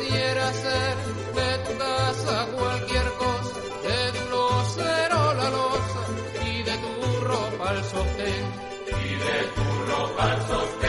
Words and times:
quisiera 0.00 0.52
ser 0.52 0.96
de 1.34 1.58
tu 1.64 1.78
casa 1.78 2.46
cualquier 2.56 3.04
cosa, 3.18 3.60
de 3.86 4.30
locero 4.30 5.34
la 5.34 5.50
losa 5.50 6.02
y 6.46 6.62
de 6.62 6.76
tu 6.78 7.20
ropa 7.24 7.68
al 7.70 7.84
sostén. 7.84 8.44
Y 8.88 9.14
de 9.26 9.38
tu 9.54 9.66
ropa 9.90 10.32
al 10.32 10.40
sostén, 10.48 10.79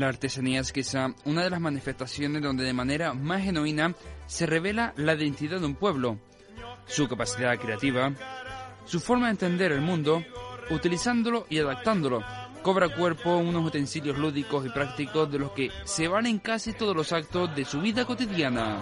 La 0.00 0.08
artesanía 0.08 0.60
es 0.60 0.72
quizá 0.72 1.14
una 1.26 1.44
de 1.44 1.50
las 1.50 1.60
manifestaciones 1.60 2.40
donde 2.40 2.64
de 2.64 2.72
manera 2.72 3.12
más 3.12 3.42
genuina 3.42 3.94
se 4.26 4.46
revela 4.46 4.94
la 4.96 5.12
identidad 5.12 5.60
de 5.60 5.66
un 5.66 5.74
pueblo, 5.74 6.16
su 6.86 7.06
capacidad 7.06 7.58
creativa, 7.58 8.10
su 8.86 8.98
forma 8.98 9.26
de 9.26 9.32
entender 9.32 9.72
el 9.72 9.82
mundo, 9.82 10.24
utilizándolo 10.70 11.44
y 11.50 11.58
adaptándolo. 11.58 12.24
Cobra 12.62 12.88
cuerpo 12.88 13.36
unos 13.36 13.66
utensilios 13.66 14.16
lúdicos 14.16 14.64
y 14.64 14.70
prácticos 14.70 15.30
de 15.30 15.38
los 15.38 15.52
que 15.52 15.70
se 15.84 16.08
valen 16.08 16.38
casi 16.38 16.72
todos 16.72 16.96
los 16.96 17.12
actos 17.12 17.54
de 17.54 17.66
su 17.66 17.82
vida 17.82 18.06
cotidiana. 18.06 18.78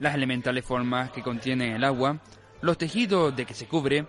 Las 0.00 0.14
elementales 0.16 0.64
formas 0.64 1.12
que 1.12 1.22
contienen 1.22 1.74
el 1.74 1.84
agua, 1.84 2.20
los 2.62 2.78
tejidos 2.78 3.36
de 3.36 3.46
que 3.46 3.54
se 3.54 3.68
cubre, 3.68 4.08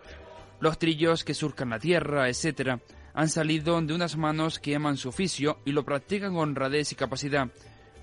los 0.61 0.79
trillos 0.79 1.23
que 1.23 1.35
surcan 1.35 1.69
la 1.69 1.77
tierra, 1.77 2.27
etc., 2.27 2.79
han 3.15 3.29
salido 3.29 3.81
de 3.81 3.93
unas 3.93 4.17
manos 4.17 4.59
que 4.59 4.75
aman 4.75 4.97
su 4.97 5.09
oficio 5.09 5.59
y 5.65 5.71
lo 5.71 5.85
practican 5.85 6.33
con 6.33 6.49
honradez 6.49 6.91
y 6.91 6.95
capacidad, 6.95 7.47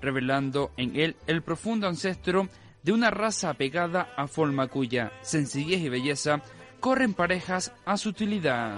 revelando 0.01 0.71
en 0.75 0.95
él 0.95 1.15
el 1.27 1.43
profundo 1.43 1.87
ancestro 1.87 2.49
de 2.81 2.91
una 2.91 3.11
raza 3.11 3.51
apegada 3.51 4.09
a 4.17 4.27
forma 4.27 4.67
cuya 4.67 5.13
sencillez 5.21 5.81
y 5.81 5.89
belleza 5.89 6.41
corren 6.79 7.13
parejas 7.13 7.71
a 7.85 7.95
su 7.95 8.09
utilidad. 8.09 8.75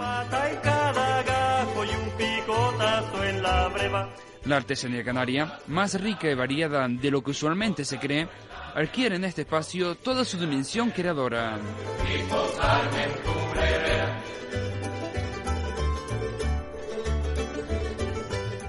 La 4.44 4.56
artesanía 4.58 5.02
canaria, 5.02 5.58
más 5.66 6.00
rica 6.00 6.30
y 6.30 6.34
variada 6.34 6.86
de 6.86 7.10
lo 7.10 7.22
que 7.22 7.32
usualmente 7.32 7.84
se 7.84 7.98
cree, 7.98 8.28
adquiere 8.74 9.16
en 9.16 9.24
este 9.24 9.42
espacio 9.42 9.96
toda 9.96 10.24
su 10.24 10.38
dimensión 10.38 10.90
creadora. 10.90 11.58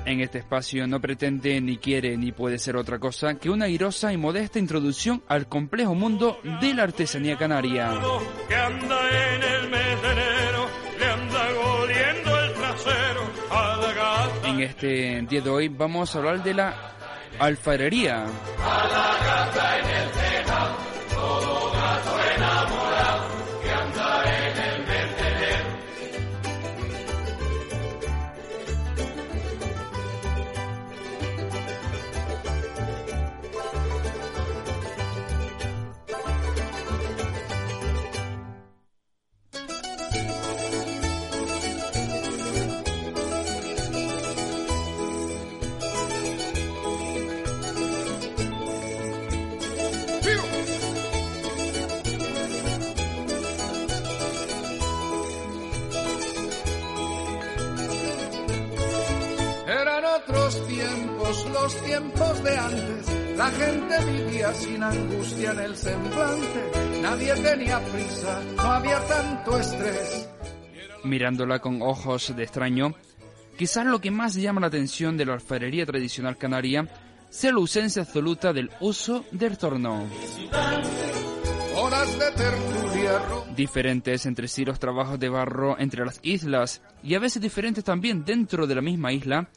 En 0.08 0.22
este 0.22 0.38
espacio 0.38 0.88
no 0.88 1.02
pretende 1.02 1.60
ni 1.60 1.80
quiere 1.80 2.16
ni 2.16 2.32
puede 2.32 2.60
ser 2.60 2.78
otra 2.78 2.98
cosa 2.98 3.36
que 3.36 3.50
una 3.50 3.66
airosa 3.66 4.14
y 4.14 4.16
modesta 4.16 4.58
introducción 4.58 5.22
al 5.28 5.50
complejo 5.50 5.96
mundo 5.96 6.40
de 6.62 6.74
la 6.74 6.84
artesanía 6.84 7.36
canaria. 7.38 7.92
que 8.48 8.56
anda 8.56 9.36
en 9.36 9.44
el 9.44 9.70
mes 9.70 10.02
de 10.02 10.12
enero, 10.14 10.66
le 10.98 11.06
anda 11.08 11.52
goliendo 11.52 12.40
el 12.42 12.54
trasero 12.54 13.22
a 13.52 13.78
la 13.82 13.94
gata. 13.94 14.48
En 14.48 14.62
este 14.62 15.22
día 15.24 15.42
de 15.42 15.50
hoy 15.50 15.68
vamos 15.68 16.16
a 16.16 16.20
hablar 16.20 16.42
de 16.42 16.54
la 16.54 16.94
alfarería. 17.38 18.28
Tiempos, 61.88 62.44
de 62.44 62.58
antes. 62.58 63.38
La 63.38 63.50
gente 63.50 63.96
vivía 64.12 64.54
sin 64.54 64.84
angustia 64.84 65.52
en 65.52 65.60
el 65.60 65.76
semblante. 65.76 66.72
Nadie 67.02 67.34
tenía 67.36 67.80
prisa, 67.80 68.42
no 68.58 68.64
había 68.64 69.00
tanto 69.08 69.58
estrés. 69.58 70.30
Mirándola 71.04 71.60
con 71.60 71.82
ojos 71.82 72.36
de 72.36 72.44
extraño, 72.44 72.94
quizás 73.58 73.86
lo 73.86 74.02
que 74.02 74.12
más 74.12 74.36
llama 74.36 74.62
la 74.62 74.68
atención 74.68 75.16
de 75.18 75.26
la 75.26 75.34
alfarería 75.34 75.86
tradicional 75.86 76.38
canaria 76.38 76.88
sea 77.30 77.52
la 77.52 77.60
ausencia 77.60 78.02
absoluta 78.02 78.52
del 78.52 78.70
uso 78.82 79.24
del 79.32 79.58
torno. 79.58 80.06
Diferentes 83.56 84.26
entre 84.26 84.48
sí 84.48 84.66
los 84.66 84.80
trabajos 84.80 85.20
de 85.20 85.30
barro 85.30 85.80
entre 85.80 86.06
las 86.06 86.20
islas 86.24 86.82
y 87.04 87.16
a 87.16 87.20
veces 87.20 87.42
diferentes 87.42 87.84
también 87.84 88.26
dentro 88.26 88.68
de 88.68 88.76
la 88.76 88.82
misma 88.82 89.14
isla, 89.14 89.50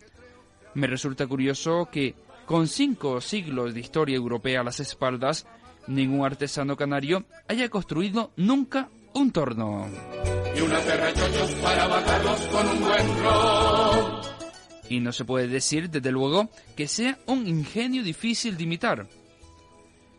me 0.74 0.86
resulta 0.86 1.26
curioso 1.26 1.88
que 1.90 2.14
con 2.46 2.66
cinco 2.66 3.20
siglos 3.20 3.74
de 3.74 3.80
historia 3.80 4.16
europea 4.16 4.60
a 4.60 4.64
las 4.64 4.80
espaldas, 4.80 5.46
ningún 5.86 6.24
artesano 6.24 6.76
canario 6.76 7.24
haya 7.48 7.68
construido 7.68 8.32
nunca 8.36 8.88
un 9.14 9.30
torno. 9.30 9.88
Y 10.56 10.60
una 10.60 10.78
para 11.62 11.86
bajarlos 11.86 12.40
con 12.46 12.68
un 12.68 12.80
buen. 12.80 13.06
Y 14.88 14.98
no 14.98 15.12
se 15.12 15.24
puede 15.24 15.46
decir, 15.46 15.88
desde 15.90 16.10
luego, 16.10 16.50
que 16.76 16.88
sea 16.88 17.18
un 17.26 17.46
ingenio 17.46 18.02
difícil 18.02 18.56
de 18.56 18.64
imitar. 18.64 19.06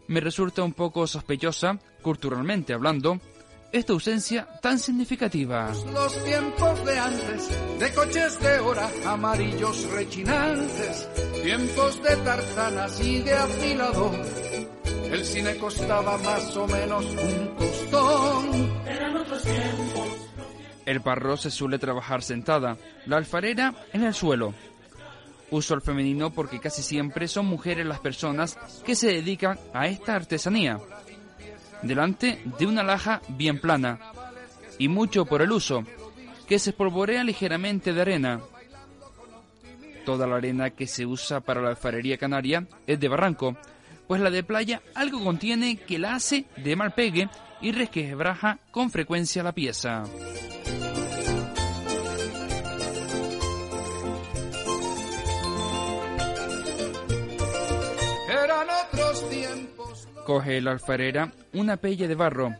Me 0.07 0.21
resulta 0.21 0.63
un 0.63 0.73
poco 0.73 1.07
sospechosa, 1.07 1.79
culturalmente 2.01 2.73
hablando, 2.73 3.19
esta 3.71 3.93
ausencia 3.93 4.47
tan 4.61 4.77
significativa. 4.79 5.71
los 5.93 6.23
tiempos 6.23 6.85
de 6.85 6.99
antes, 6.99 7.79
de 7.79 7.93
coches 7.93 8.39
de 8.39 8.59
hora, 8.59 8.89
amarillos 9.05 9.89
rechinantes, 9.91 11.09
tiempos 11.43 12.03
de 12.03 12.15
tartanas 12.17 12.99
y 12.99 13.21
de 13.21 13.33
afilador. 13.33 14.11
El 15.11 15.25
cine 15.25 15.57
costaba 15.57 16.17
más 16.17 16.55
o 16.55 16.67
menos 16.67 17.05
un 17.05 17.55
tostón. 17.57 18.71
El 20.85 20.99
barro 20.99 21.37
se 21.37 21.51
suele 21.51 21.79
trabajar 21.79 22.21
sentada, 22.21 22.77
la 23.05 23.17
alfarera 23.17 23.73
en 23.93 24.03
el 24.03 24.13
suelo. 24.13 24.53
Uso 25.49 25.73
al 25.73 25.81
femenino 25.81 26.31
porque 26.31 26.59
casi 26.59 26.81
siempre 26.81 27.27
son 27.27 27.45
mujeres 27.45 27.85
las 27.85 27.99
personas 27.99 28.57
que 28.85 28.95
se 28.95 29.07
dedican 29.07 29.59
a 29.73 29.87
esta 29.87 30.15
artesanía. 30.15 30.79
Delante 31.81 32.41
de 32.59 32.65
una 32.65 32.83
laja 32.83 33.21
bien 33.29 33.59
plana, 33.59 33.99
y 34.77 34.87
mucho 34.87 35.25
por 35.25 35.41
el 35.41 35.51
uso, 35.51 35.83
que 36.47 36.59
se 36.59 36.71
espolvorea 36.71 37.23
ligeramente 37.23 37.93
de 37.93 38.01
arena. 38.01 38.41
Toda 40.05 40.27
la 40.27 40.37
arena 40.37 40.71
que 40.71 40.87
se 40.87 41.05
usa 41.05 41.41
para 41.41 41.61
la 41.61 41.69
alfarería 41.69 42.17
canaria 42.17 42.67
es 42.87 42.99
de 42.99 43.07
barranco, 43.07 43.57
pues 44.07 44.21
la 44.21 44.29
de 44.29 44.43
playa 44.43 44.81
algo 44.95 45.23
contiene 45.23 45.77
que 45.77 45.99
la 45.99 46.15
hace 46.15 46.45
de 46.57 46.75
mal 46.75 46.93
pegue 46.93 47.29
y 47.61 47.71
resquebraja 47.71 48.59
con 48.71 48.89
frecuencia 48.89 49.43
la 49.43 49.53
pieza. 49.53 50.03
Coge 60.31 60.61
la 60.61 60.71
alfarera 60.71 61.29
una 61.51 61.75
pella 61.75 62.07
de 62.07 62.15
barro 62.15 62.55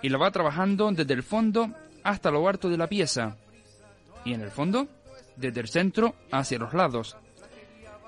y 0.00 0.08
la 0.10 0.16
va 0.16 0.30
trabajando 0.30 0.92
desde 0.92 1.12
el 1.12 1.24
fondo 1.24 1.74
hasta 2.04 2.30
lo 2.30 2.46
harto 2.48 2.68
de 2.68 2.76
la 2.76 2.86
pieza. 2.86 3.36
Y 4.24 4.32
en 4.32 4.42
el 4.42 4.52
fondo, 4.52 4.86
desde 5.34 5.58
el 5.60 5.66
centro 5.66 6.14
hacia 6.30 6.60
los 6.60 6.72
lados. 6.72 7.16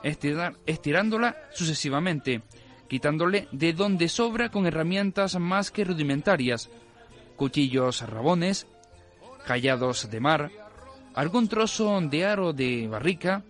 Estirándola 0.05 1.35
sucesivamente, 1.53 2.43
quitándole 2.87 3.49
de 3.51 3.73
donde 3.73 4.09
sobra 4.09 4.53
con 4.53 4.67
herramientas 4.67 5.37
más 5.41 5.73
que 5.73 5.83
rudimentarias, 5.83 6.71
cuchillos 7.35 8.03
rabones, 8.03 8.69
callados 9.45 10.09
de 10.09 10.21
mar, 10.21 10.53
algún 11.17 11.49
trozo 11.49 12.01
de 12.03 12.25
aro 12.25 12.53
de 12.53 12.87
barrica, 12.87 13.43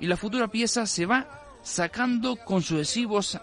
y 0.00 0.08
la 0.08 0.16
futura 0.16 0.48
pieza 0.48 0.86
se 0.86 1.06
va 1.06 1.28
sacando 1.62 2.34
con 2.34 2.62
sucesivos 2.62 3.38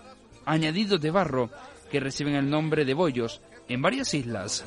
añadidos 0.49 0.99
de 0.99 1.11
barro 1.11 1.49
que 1.91 1.99
reciben 1.99 2.35
el 2.35 2.49
nombre 2.49 2.85
de 2.85 2.93
bollos 2.93 3.41
en 3.67 3.81
varias 3.81 4.13
islas. 4.13 4.65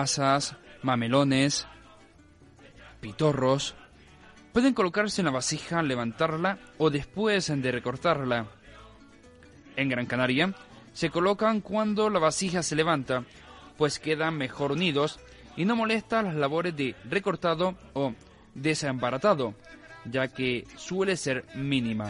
Asas, 0.00 0.56
mamelones, 0.82 1.66
pitorros. 3.00 3.74
Pueden 4.52 4.74
colocarse 4.74 5.20
en 5.20 5.26
la 5.26 5.32
vasija, 5.32 5.82
levantarla 5.82 6.58
o 6.78 6.90
después 6.90 7.46
de 7.48 7.72
recortarla. 7.72 8.46
En 9.76 9.88
Gran 9.88 10.06
Canaria 10.06 10.54
se 10.92 11.10
colocan 11.10 11.60
cuando 11.60 12.10
la 12.10 12.18
vasija 12.18 12.62
se 12.62 12.74
levanta, 12.74 13.24
pues 13.76 13.98
quedan 13.98 14.36
mejor 14.36 14.72
unidos 14.72 15.20
y 15.56 15.64
no 15.64 15.76
molesta 15.76 16.22
las 16.22 16.34
labores 16.34 16.74
de 16.76 16.96
recortado 17.08 17.76
o 17.92 18.14
desembaratado, 18.54 19.54
ya 20.04 20.28
que 20.28 20.66
suele 20.76 21.16
ser 21.16 21.44
mínima. 21.54 22.08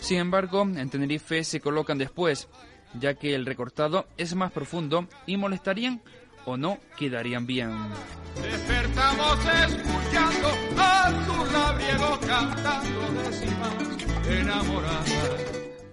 Sin 0.00 0.18
embargo, 0.18 0.62
en 0.62 0.90
Tenerife 0.90 1.44
se 1.44 1.60
colocan 1.60 1.98
después, 1.98 2.48
ya 2.98 3.14
que 3.14 3.34
el 3.34 3.46
recortado 3.46 4.06
es 4.16 4.34
más 4.34 4.52
profundo 4.52 5.08
y 5.26 5.36
molestarían 5.36 6.02
o 6.44 6.56
no 6.56 6.78
quedarían 6.98 7.46
bien. 7.46 7.70
Despertamos 8.42 9.38
escuchando 9.66 10.48
a 10.78 11.12
tu 11.26 11.52
labriego 11.52 12.20
cantando 12.26 13.22
décimas 13.22 14.28
enamoradas. 14.28 15.12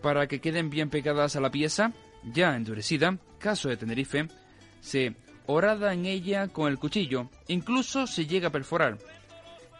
Para 0.02 0.28
que 0.28 0.40
queden 0.40 0.70
bien 0.70 0.90
pegadas 0.90 1.36
a 1.36 1.42
la 1.42 1.52
pieza, 1.52 1.92
ya 2.24 2.56
endurecida, 2.56 3.18
caso 3.38 3.70
de 3.70 3.78
Tenerife, 3.78 4.28
se 4.80 5.16
horada 5.46 5.94
en 5.94 6.06
ella 6.06 6.48
con 6.48 6.70
el 6.70 6.78
cuchillo, 6.78 7.30
incluso 7.48 8.08
se 8.08 8.26
llega 8.26 8.48
a 8.48 8.52
perforar, 8.52 8.98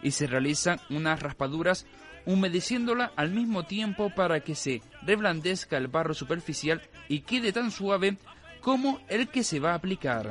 y 0.02 0.10
se 0.10 0.26
realizan 0.26 0.80
unas 0.90 1.20
raspaduras 1.20 1.86
humedeciéndola 2.26 3.12
al 3.16 3.30
mismo 3.30 3.64
tiempo 3.64 4.10
para 4.14 4.40
que 4.40 4.54
se 4.54 4.82
reblandezca 5.02 5.76
el 5.78 5.88
barro 5.88 6.12
superficial 6.14 6.82
y 7.10 7.22
quede 7.22 7.52
tan 7.52 7.72
suave 7.72 8.16
como 8.60 9.00
el 9.08 9.28
que 9.28 9.42
se 9.42 9.58
va 9.58 9.72
a 9.72 9.74
aplicar. 9.74 10.30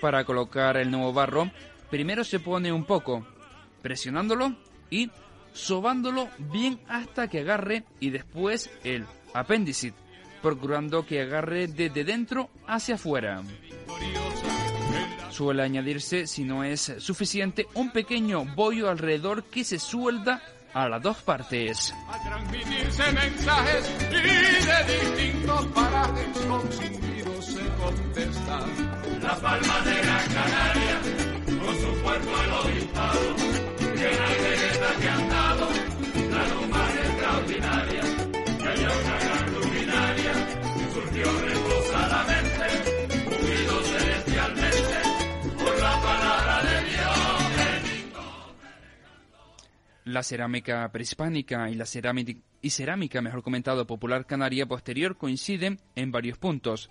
Para 0.00 0.24
colocar 0.24 0.78
el 0.78 0.90
nuevo 0.90 1.12
barro, 1.12 1.50
primero 1.90 2.24
se 2.24 2.40
pone 2.40 2.72
un 2.72 2.84
poco, 2.84 3.26
presionándolo 3.82 4.56
y 4.88 5.10
sobándolo 5.52 6.28
bien 6.38 6.80
hasta 6.88 7.28
que 7.28 7.40
agarre 7.40 7.84
y 8.00 8.08
después 8.08 8.70
el 8.82 9.04
apéndice, 9.34 9.92
procurando 10.40 11.04
que 11.04 11.20
agarre 11.20 11.66
desde 11.66 12.02
dentro 12.02 12.48
hacia 12.66 12.94
afuera. 12.94 13.42
Suele 15.30 15.62
añadirse, 15.62 16.26
si 16.26 16.44
no 16.44 16.64
es 16.64 16.92
suficiente, 16.98 17.66
un 17.74 17.90
pequeño 17.90 18.44
bollo 18.54 18.88
alrededor 18.88 19.44
que 19.44 19.64
se 19.64 19.78
suelda 19.78 20.42
a 20.72 20.88
las 20.88 21.02
dos 21.02 21.16
partes. 21.22 21.94
A 22.08 22.22
transmitirse 22.22 23.12
mensajes 23.12 23.90
y 24.00 24.14
de 24.14 25.16
distintos 25.16 25.66
parajes 25.66 26.38
con 26.46 26.72
silbidos 26.72 27.46
se 27.46 27.66
contestan. 27.80 29.22
Las 29.22 29.38
palmas 29.40 29.84
de 29.84 29.94
Gran 29.94 30.26
Canaria, 30.28 31.00
con 31.46 31.80
su 31.80 32.02
puerto 32.02 32.36
al 32.36 32.52
obispado, 32.52 33.36
llena 33.94 34.28
de 34.28 35.00
que 35.00 35.08
han 35.08 35.28
La 50.06 50.22
cerámica 50.22 50.88
prehispánica 50.92 51.68
y 51.68 51.74
la 51.74 51.84
cerámica, 51.84 53.20
mejor 53.20 53.42
comentado, 53.42 53.88
popular 53.88 54.24
canaria 54.24 54.64
posterior 54.64 55.16
coinciden 55.16 55.80
en 55.96 56.12
varios 56.12 56.38
puntos, 56.38 56.90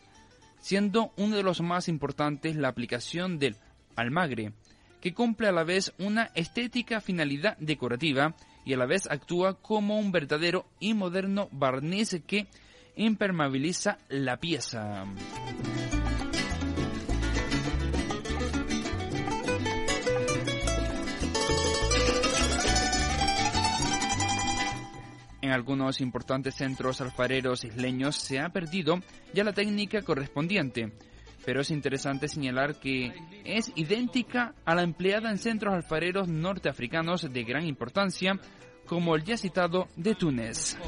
siendo 0.60 1.14
uno 1.16 1.38
de 1.38 1.44
los 1.44 1.62
más 1.62 1.88
importantes 1.88 2.58
la 2.58 2.68
aplicación 2.68 3.40
del 3.40 3.56
almagre, 3.96 4.52
que 5.00 5.14
cumple 5.14 5.48
a 5.48 5.54
la 5.54 5.64
vez 5.64 5.94
una 5.98 6.30
estética 6.36 7.00
finalidad 7.00 7.56
decorativa 7.58 8.36
y 8.66 8.74
a 8.74 8.78
la 8.78 8.86
vez 8.86 9.10
actúa 9.10 9.62
como 9.62 9.98
un 9.98 10.12
verdadero 10.12 10.66
y 10.82 10.94
moderno 10.94 11.48
barniz 11.54 12.22
que 12.28 12.48
impermeabiliza 12.98 13.98
la 14.10 14.42
pieza. 14.42 15.06
En 25.46 25.52
algunos 25.52 26.02
importantes 26.02 26.56
centros 26.56 27.02
alfareros 27.02 27.66
isleños 27.66 28.16
se 28.16 28.40
ha 28.40 28.50
perdido 28.50 29.02
ya 29.32 29.44
la 29.44 29.54
técnica 29.54 30.02
correspondiente, 30.02 30.92
pero 31.46 31.62
es 31.62 31.70
interesante 31.70 32.28
señalar 32.28 32.80
que 32.80 33.14
es 33.44 33.72
idéntica 33.76 34.56
a 34.66 34.74
la 34.74 34.82
empleada 34.82 35.30
en 35.30 35.38
centros 35.38 35.76
alfareros 35.76 36.28
norteafricanos 36.28 37.32
de 37.32 37.44
gran 37.44 37.64
importancia, 37.64 38.40
como 38.88 39.16
el 39.16 39.24
ya 39.24 39.38
citado 39.38 39.88
de 39.96 40.16
Túnez. 40.16 40.80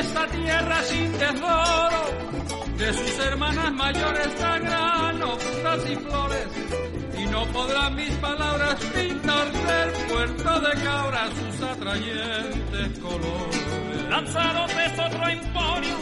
Esta 0.00 0.26
tierra 0.26 0.82
sin 0.82 1.12
tesoro, 1.12 2.76
de 2.76 2.92
sus 2.92 3.18
hermanas 3.20 3.72
mayores 3.72 4.36
da 4.40 4.58
grano, 4.58 5.38
y 5.38 5.94
flores, 5.94 6.91
no 7.32 7.46
podrán 7.46 7.94
mis 7.96 8.14
palabras 8.16 8.76
pintar 8.94 9.50
del 9.50 9.90
puerto 10.10 10.60
de 10.60 10.82
cabra 10.82 11.28
sus 11.30 11.62
atrayentes 11.66 12.98
colores. 12.98 14.08
Lanzarote 14.10 14.84
es 14.84 14.98
otro 14.98 15.28
emporio, 15.28 15.96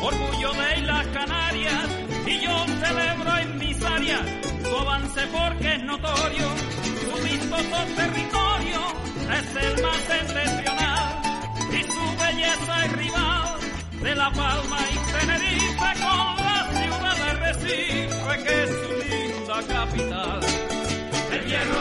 orgullo 0.00 0.52
de 0.54 0.80
Islas 0.80 1.06
Canarias, 1.08 1.86
y 2.26 2.40
yo 2.40 2.66
celebro 2.82 3.38
en 3.38 3.58
mis 3.58 3.82
áreas 3.84 4.22
su 4.64 4.76
avance 4.78 5.20
porque 5.26 5.74
es 5.74 5.82
notorio, 5.84 6.48
su 7.02 7.22
vistoso 7.28 7.78
territorio 7.96 8.80
es 9.38 9.56
el 9.64 9.82
más 9.82 10.00
septentrional, 10.12 11.22
y 11.78 11.82
su 11.94 12.04
belleza 12.24 12.84
es 12.86 12.92
rival 12.92 13.60
de 14.02 14.14
La 14.14 14.30
Palma 14.30 14.78
y 14.94 14.96
Tenerife 15.12 15.90
con 16.00 16.36
la 16.48 16.68
ciudad 16.72 17.16
de 17.24 17.32
Recife 17.44 18.44
que 18.44 18.62
es 18.62 18.70
su 18.70 18.92
linda 19.10 19.74
capital 19.74 20.49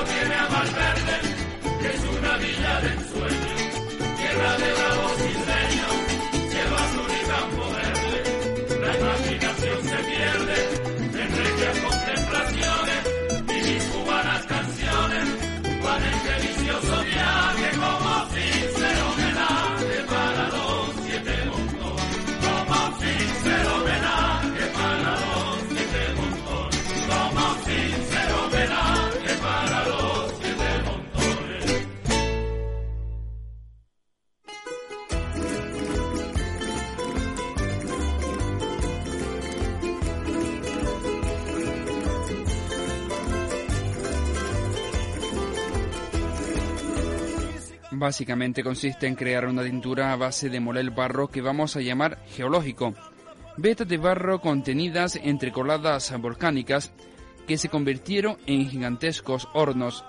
tiene 0.09 0.35
a 0.35 0.49
Malverde, 0.49 1.15
que 1.81 1.89
es 1.95 2.01
una 2.17 2.37
villa 2.37 2.81
de 2.81 2.89
ensueño, 2.97 3.53
tierra 4.17 4.51
de 4.57 4.69
bravos 4.73 5.17
y 5.19 5.33
la 5.47 5.48
Básicamente 48.09 48.63
consiste 48.63 49.05
en 49.05 49.13
crear 49.13 49.45
una 49.45 49.61
tintura 49.61 50.11
a 50.11 50.15
base 50.15 50.49
de 50.49 50.59
moler 50.59 50.89
barro 50.89 51.27
que 51.27 51.43
vamos 51.43 51.75
a 51.75 51.79
llamar 51.79 52.17
geológico. 52.29 52.95
Vetas 53.55 53.87
de 53.87 53.97
barro 53.97 54.41
contenidas 54.41 55.15
entre 55.15 55.51
coladas 55.51 56.11
volcánicas 56.19 56.91
que 57.45 57.59
se 57.59 57.69
convirtieron 57.69 58.39
en 58.47 58.67
gigantescos 58.67 59.47
hornos. 59.53 60.03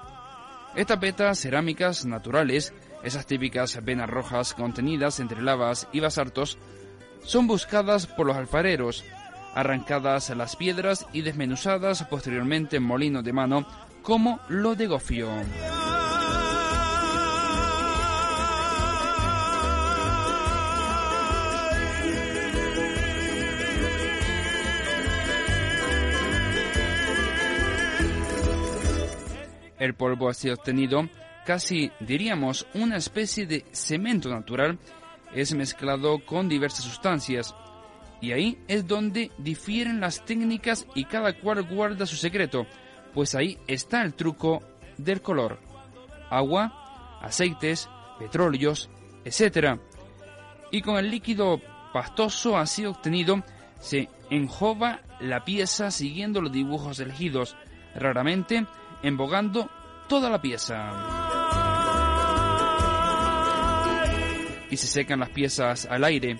Estas 0.75 0.99
vetas 0.99 1.40
cerámicas 1.40 2.07
naturales, 2.07 2.73
esas 3.02 3.26
típicas 3.26 3.85
venas 3.85 4.09
rojas 4.09 4.54
contenidas 4.54 5.21
entre 5.21 5.42
lavas 5.42 5.87
y 5.92 6.00
basaltos, 6.00 6.57
son 7.23 7.47
buscadas 7.47 8.07
por 8.07 8.26
los 8.26 8.37
alfareros, 8.38 9.04
arrancadas 9.54 10.30
las 10.30 10.57
piedras 10.57 11.07
y 11.12 11.21
desmenuzadas 11.21 12.02
posteriormente 12.04 12.78
en 12.78 12.83
molinos 12.83 13.25
de 13.25 13.35
mano 13.35 13.66
como 14.00 14.40
lo 14.49 14.75
de 14.75 14.87
Gofio. 14.87 15.28
El 29.80 29.94
polvo 29.94 30.32
sido 30.32 30.54
obtenido 30.54 31.08
casi, 31.44 31.90
diríamos, 31.99 32.66
una 32.75 32.96
especie 32.96 33.46
de 33.46 33.64
cemento 33.72 34.28
natural. 34.28 34.78
Es 35.34 35.54
mezclado 35.54 36.25
con 36.25 36.49
diversas 36.49 36.84
sustancias. 36.84 37.54
Y 38.20 38.32
ahí 38.32 38.58
es 38.68 38.87
donde 38.87 39.30
difieren 39.38 40.00
las 40.00 40.25
técnicas 40.25 40.87
y 40.94 41.06
cada 41.06 41.32
cual 41.32 41.62
guarda 41.62 42.04
su 42.04 42.16
secreto, 42.16 42.66
pues 43.14 43.34
ahí 43.34 43.58
está 43.66 44.02
el 44.02 44.14
truco 44.14 44.62
del 44.99 45.22
color. 45.22 45.58
Agua, 46.28 47.18
aceites, 47.22 47.88
petróleos, 48.18 48.90
etc. 49.25 49.80
Y 50.70 50.82
con 50.82 50.99
el 50.99 51.10
líquido 51.10 51.60
pastoso 51.94 52.58
así 52.58 52.84
obtenido, 52.84 53.42
se 53.78 54.10
enjova 54.28 55.00
la 55.18 55.44
pieza 55.44 55.90
siguiendo 55.90 56.42
los 56.42 56.52
dibujos 56.52 57.00
elegidos. 57.00 57.56
Raramente 57.94 58.66
embogando 59.02 59.71
toda 60.09 60.30
la 60.30 60.40
pieza. 60.40 60.90
Y 64.71 64.76
se 64.76 64.87
secan 64.87 65.21
las 65.21 65.30
piezas 65.30 65.87
al 65.87 66.04
aire. 66.04 66.38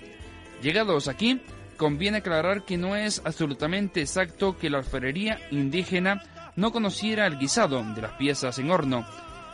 Llegados 0.61 1.07
aquí, 1.07 1.41
conviene 1.77 2.19
aclarar 2.19 2.63
que 2.63 2.77
no 2.77 2.95
es 2.95 3.21
absolutamente 3.25 4.01
exacto 4.01 4.57
que 4.57 4.69
la 4.69 4.77
alfarería 4.77 5.39
indígena 5.51 6.21
no 6.55 6.71
conociera 6.71 7.25
el 7.25 7.37
guisado 7.37 7.83
de 7.83 8.01
las 8.01 8.13
piezas 8.13 8.59
en 8.59 8.71
horno. 8.71 9.05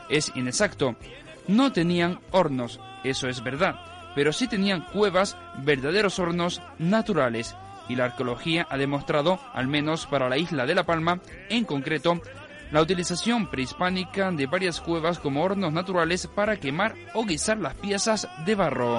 Es 0.09 0.31
inexacto. 0.35 0.95
No 1.47 1.71
tenían 1.71 2.19
hornos, 2.31 2.79
eso 3.03 3.29
es 3.29 3.41
verdad, 3.41 3.75
pero 4.15 4.33
sí 4.33 4.47
tenían 4.47 4.81
cuevas, 4.91 5.37
verdaderos 5.63 6.19
hornos 6.19 6.61
naturales, 6.77 7.55
y 7.87 7.95
la 7.95 8.05
arqueología 8.05 8.67
ha 8.69 8.77
demostrado, 8.77 9.39
al 9.53 9.67
menos 9.67 10.05
para 10.07 10.27
la 10.27 10.37
isla 10.37 10.65
de 10.65 10.75
La 10.75 10.83
Palma, 10.83 11.21
en 11.49 11.63
concreto, 11.63 12.21
la 12.71 12.81
utilización 12.81 13.47
prehispánica 13.49 14.31
de 14.31 14.45
varias 14.45 14.81
cuevas 14.81 15.19
como 15.19 15.43
hornos 15.43 15.71
naturales 15.71 16.27
para 16.27 16.57
quemar 16.57 16.95
o 17.13 17.25
guisar 17.25 17.57
las 17.59 17.75
piezas 17.75 18.27
de 18.45 18.55
barro. 18.55 18.97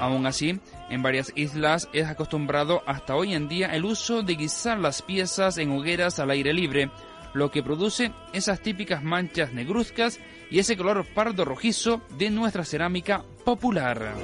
Aún 0.00 0.26
así, 0.26 0.60
en 0.90 1.02
varias 1.02 1.32
islas 1.34 1.88
es 1.92 2.06
acostumbrado 2.06 2.82
hasta 2.86 3.14
hoy 3.14 3.34
en 3.34 3.48
día 3.48 3.68
el 3.68 3.84
uso 3.84 4.22
de 4.22 4.34
guisar 4.34 4.78
las 4.78 5.02
piezas 5.02 5.58
en 5.58 5.70
hogueras 5.70 6.18
al 6.18 6.30
aire 6.30 6.52
libre, 6.52 6.90
lo 7.34 7.50
que 7.50 7.62
produce 7.62 8.12
esas 8.32 8.60
típicas 8.60 9.02
manchas 9.02 9.52
negruzcas 9.52 10.20
y 10.50 10.58
ese 10.58 10.76
color 10.76 11.06
pardo 11.14 11.44
rojizo 11.44 12.02
de 12.18 12.30
nuestra 12.30 12.64
cerámica 12.64 13.22
popular. 13.44 14.14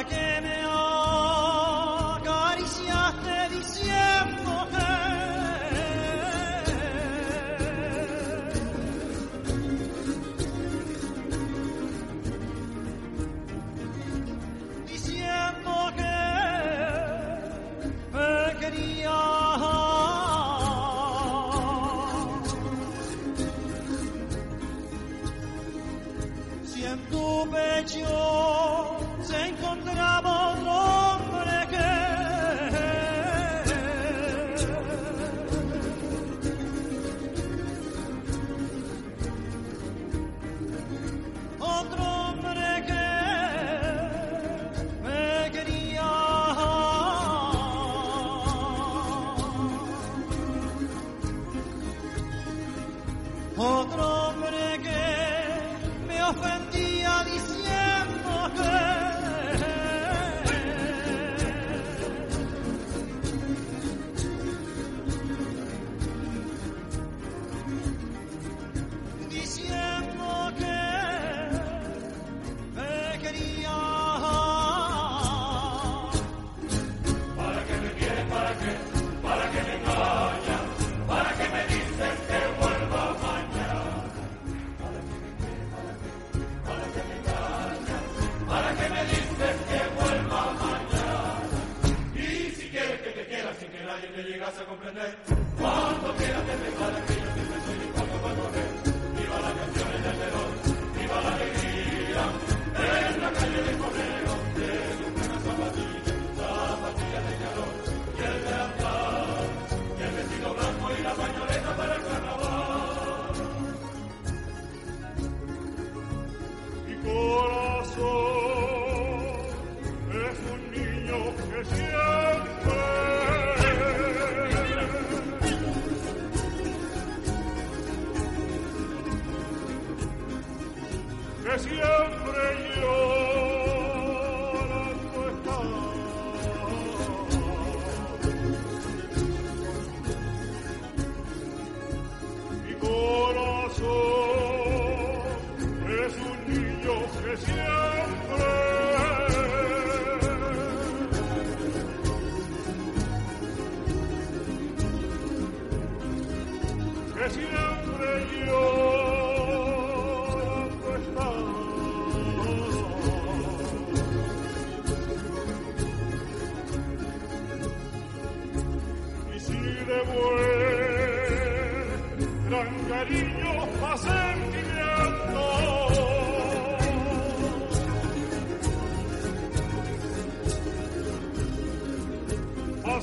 again 0.00 0.49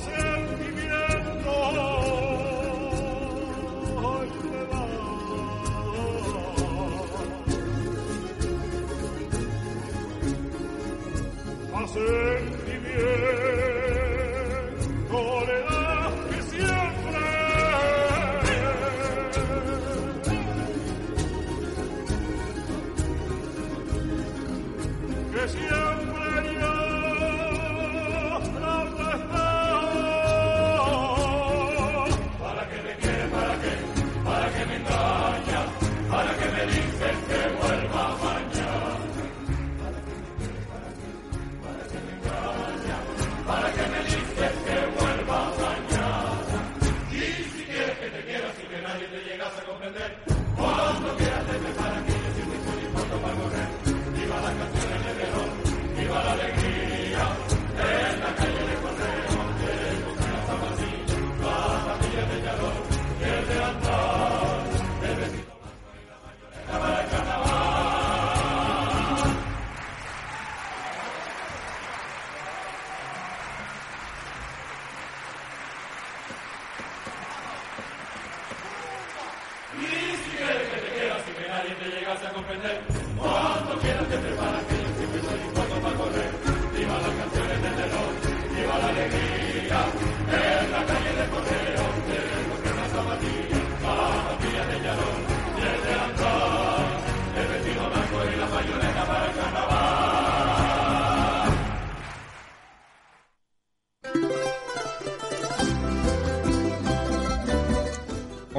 a 0.06 0.27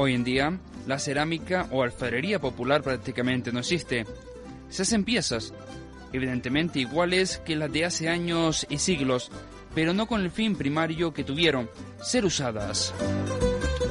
Hoy 0.09 0.15
en 0.15 0.23
día, 0.23 0.59
la 0.87 0.97
cerámica 0.97 1.67
o 1.69 1.83
alfarería 1.83 2.41
popular 2.41 2.81
prácticamente 2.81 3.51
no 3.51 3.59
existe. 3.59 4.07
Se 4.67 4.81
hacen 4.81 5.03
piezas, 5.03 5.53
evidentemente 6.11 6.79
iguales 6.79 7.37
que 7.45 7.55
las 7.55 7.71
de 7.71 7.85
hace 7.85 8.09
años 8.09 8.65
y 8.71 8.79
siglos, 8.79 9.31
pero 9.75 9.93
no 9.93 10.07
con 10.07 10.21
el 10.21 10.31
fin 10.31 10.55
primario 10.55 11.13
que 11.13 11.23
tuvieron, 11.23 11.69
ser 12.01 12.25
usadas. 12.25 12.91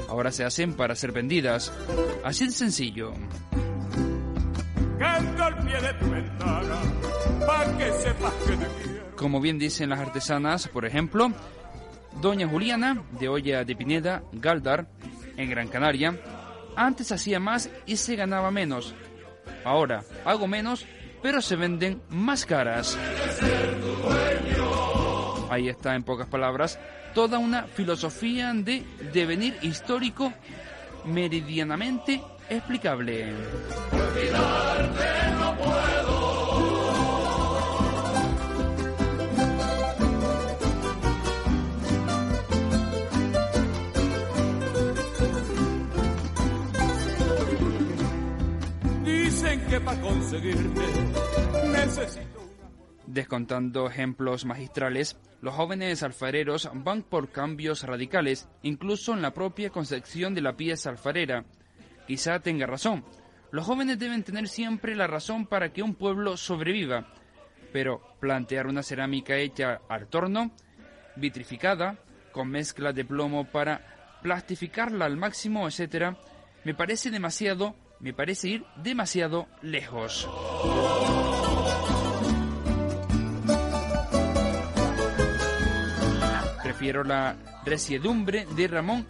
Ahora 0.08 0.32
se 0.32 0.42
hacen 0.42 0.74
para 0.74 0.96
ser 0.96 1.12
vendidas. 1.12 1.72
Así 2.24 2.46
de 2.46 2.50
sencillo. 2.50 3.12
Como 9.14 9.40
bien 9.40 9.60
dicen 9.60 9.90
las 9.90 10.00
artesanas, 10.00 10.66
por 10.66 10.84
ejemplo, 10.84 11.30
Doña 12.20 12.48
Juliana, 12.48 13.04
de 13.20 13.28
Olla 13.28 13.62
de 13.62 13.76
Pineda, 13.76 14.24
Galdar, 14.32 14.88
en 15.38 15.48
Gran 15.48 15.68
Canaria, 15.68 16.20
antes 16.76 17.10
hacía 17.10 17.40
más 17.40 17.70
y 17.86 17.96
se 17.96 18.16
ganaba 18.16 18.50
menos. 18.50 18.94
Ahora 19.64 20.04
hago 20.24 20.46
menos, 20.46 20.84
pero 21.22 21.40
se 21.40 21.56
venden 21.56 22.02
más 22.10 22.44
caras. 22.44 22.98
Ahí 25.50 25.68
está, 25.68 25.94
en 25.94 26.02
pocas 26.02 26.28
palabras, 26.28 26.78
toda 27.14 27.38
una 27.38 27.62
filosofía 27.62 28.52
de 28.52 28.84
devenir 29.12 29.56
histórico 29.62 30.32
meridianamente 31.04 32.20
explicable. 32.50 33.32
Que 49.68 49.80
para 49.80 50.00
conseguirte 50.00 50.80
necesito. 51.70 52.38
Descontando 53.06 53.86
ejemplos 53.86 54.44
magistrales, 54.44 55.16
los 55.40 55.54
jóvenes 55.54 56.02
alfareros 56.02 56.68
van 56.74 57.02
por 57.02 57.30
cambios 57.30 57.82
radicales, 57.82 58.48
incluso 58.62 59.14
en 59.14 59.22
la 59.22 59.32
propia 59.32 59.70
concepción 59.70 60.34
de 60.34 60.42
la 60.42 60.56
pieza 60.56 60.90
alfarera. 60.90 61.44
Quizá 62.06 62.40
tenga 62.40 62.66
razón. 62.66 63.04
Los 63.50 63.66
jóvenes 63.66 63.98
deben 63.98 64.24
tener 64.24 64.48
siempre 64.48 64.94
la 64.94 65.06
razón 65.06 65.46
para 65.46 65.72
que 65.72 65.82
un 65.82 65.94
pueblo 65.94 66.36
sobreviva. 66.36 67.06
Pero 67.72 68.02
plantear 68.20 68.66
una 68.66 68.82
cerámica 68.82 69.36
hecha 69.36 69.80
al 69.88 70.08
torno, 70.08 70.50
vitrificada, 71.16 71.96
con 72.32 72.48
mezcla 72.48 72.92
de 72.92 73.04
plomo 73.04 73.44
para 73.44 74.18
plastificarla 74.22 75.06
al 75.06 75.16
máximo, 75.16 75.66
etc., 75.68 76.14
me 76.64 76.74
parece 76.74 77.10
demasiado, 77.10 77.74
me 78.00 78.12
parece 78.12 78.48
ir 78.48 78.64
demasiado 78.76 79.46
lejos. 79.62 80.28
prefiero 86.78 87.02
la 87.02 87.34
resiedumbre 87.64 88.46
de 88.54 88.68
Ramón 88.68 89.04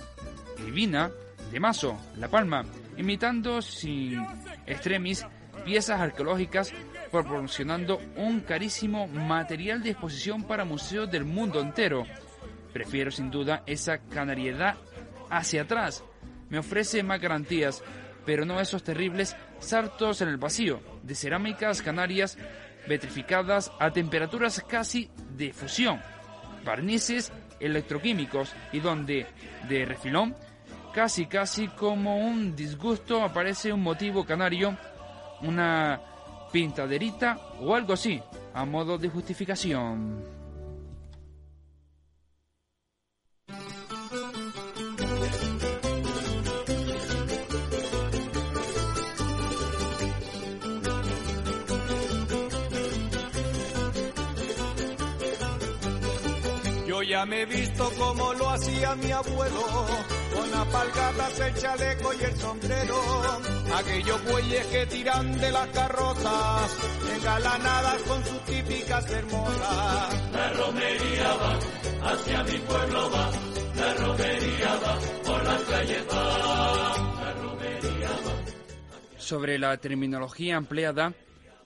Divina 0.64 1.10
de 1.52 1.60
Mazo, 1.60 2.00
La 2.16 2.28
Palma, 2.28 2.64
imitando 2.96 3.60
sin 3.60 4.24
extremis 4.66 5.26
piezas 5.66 6.00
arqueológicas, 6.00 6.72
proporcionando 7.12 8.00
un 8.16 8.40
carísimo 8.40 9.06
material 9.06 9.82
de 9.82 9.90
exposición 9.90 10.44
para 10.44 10.64
museos 10.64 11.10
del 11.10 11.26
mundo 11.26 11.60
entero. 11.60 12.06
Prefiero 12.72 13.10
sin 13.10 13.30
duda 13.30 13.64
esa 13.66 13.98
canariedad 13.98 14.76
hacia 15.28 15.62
atrás. 15.62 16.02
Me 16.48 16.60
ofrece 16.60 17.02
más 17.02 17.20
garantías, 17.20 17.84
pero 18.28 18.44
no 18.44 18.60
esos 18.60 18.82
terribles 18.82 19.34
saltos 19.58 20.20
en 20.20 20.28
el 20.28 20.36
vacío 20.36 20.82
de 21.02 21.14
cerámicas 21.14 21.80
canarias 21.80 22.36
vetrificadas 22.86 23.72
a 23.80 23.90
temperaturas 23.90 24.62
casi 24.68 25.10
de 25.34 25.54
fusión, 25.54 25.98
barnices 26.62 27.32
electroquímicos 27.58 28.52
y 28.70 28.80
donde, 28.80 29.26
de 29.66 29.86
refilón, 29.86 30.36
casi 30.92 31.24
casi 31.24 31.68
como 31.68 32.18
un 32.18 32.54
disgusto 32.54 33.22
aparece 33.22 33.72
un 33.72 33.82
motivo 33.82 34.26
canario, 34.26 34.76
una 35.40 35.98
pintaderita 36.52 37.38
o 37.60 37.74
algo 37.74 37.94
así, 37.94 38.20
a 38.52 38.66
modo 38.66 38.98
de 38.98 39.08
justificación. 39.08 40.37
Ya 57.08 57.24
me 57.24 57.40
he 57.40 57.46
visto 57.46 57.90
como 57.98 58.34
lo 58.34 58.50
hacía 58.50 58.94
mi 58.96 59.10
abuelo, 59.10 59.86
con 60.34 60.54
apalgadas, 60.54 61.40
el 61.40 61.54
chaleco 61.54 62.12
y 62.12 62.22
el 62.22 62.36
sombrero. 62.36 63.00
Aquellos 63.74 64.24
bueyes 64.24 64.66
que 64.66 64.86
tiran 64.86 65.38
de 65.38 65.50
las 65.50 65.68
carrozas, 65.68 66.76
engalanadas 67.16 68.02
con 68.02 68.24
sus 68.24 68.44
típicas 68.44 69.10
hermosas. 69.10 70.32
La 70.32 70.52
romería 70.52 71.34
va, 71.34 72.12
hacia 72.12 72.44
mi 72.44 72.58
pueblo 72.58 73.10
va, 73.10 73.30
la 73.76 73.94
romería 73.94 74.76
va, 74.76 74.98
por 75.24 75.44
las 75.44 75.62
calles 75.62 76.06
va, 76.12 77.24
la 77.24 77.32
romería 77.32 78.10
va. 78.10 79.18
Sobre 79.18 79.58
la 79.58 79.76
terminología 79.78 80.56
empleada, 80.56 81.14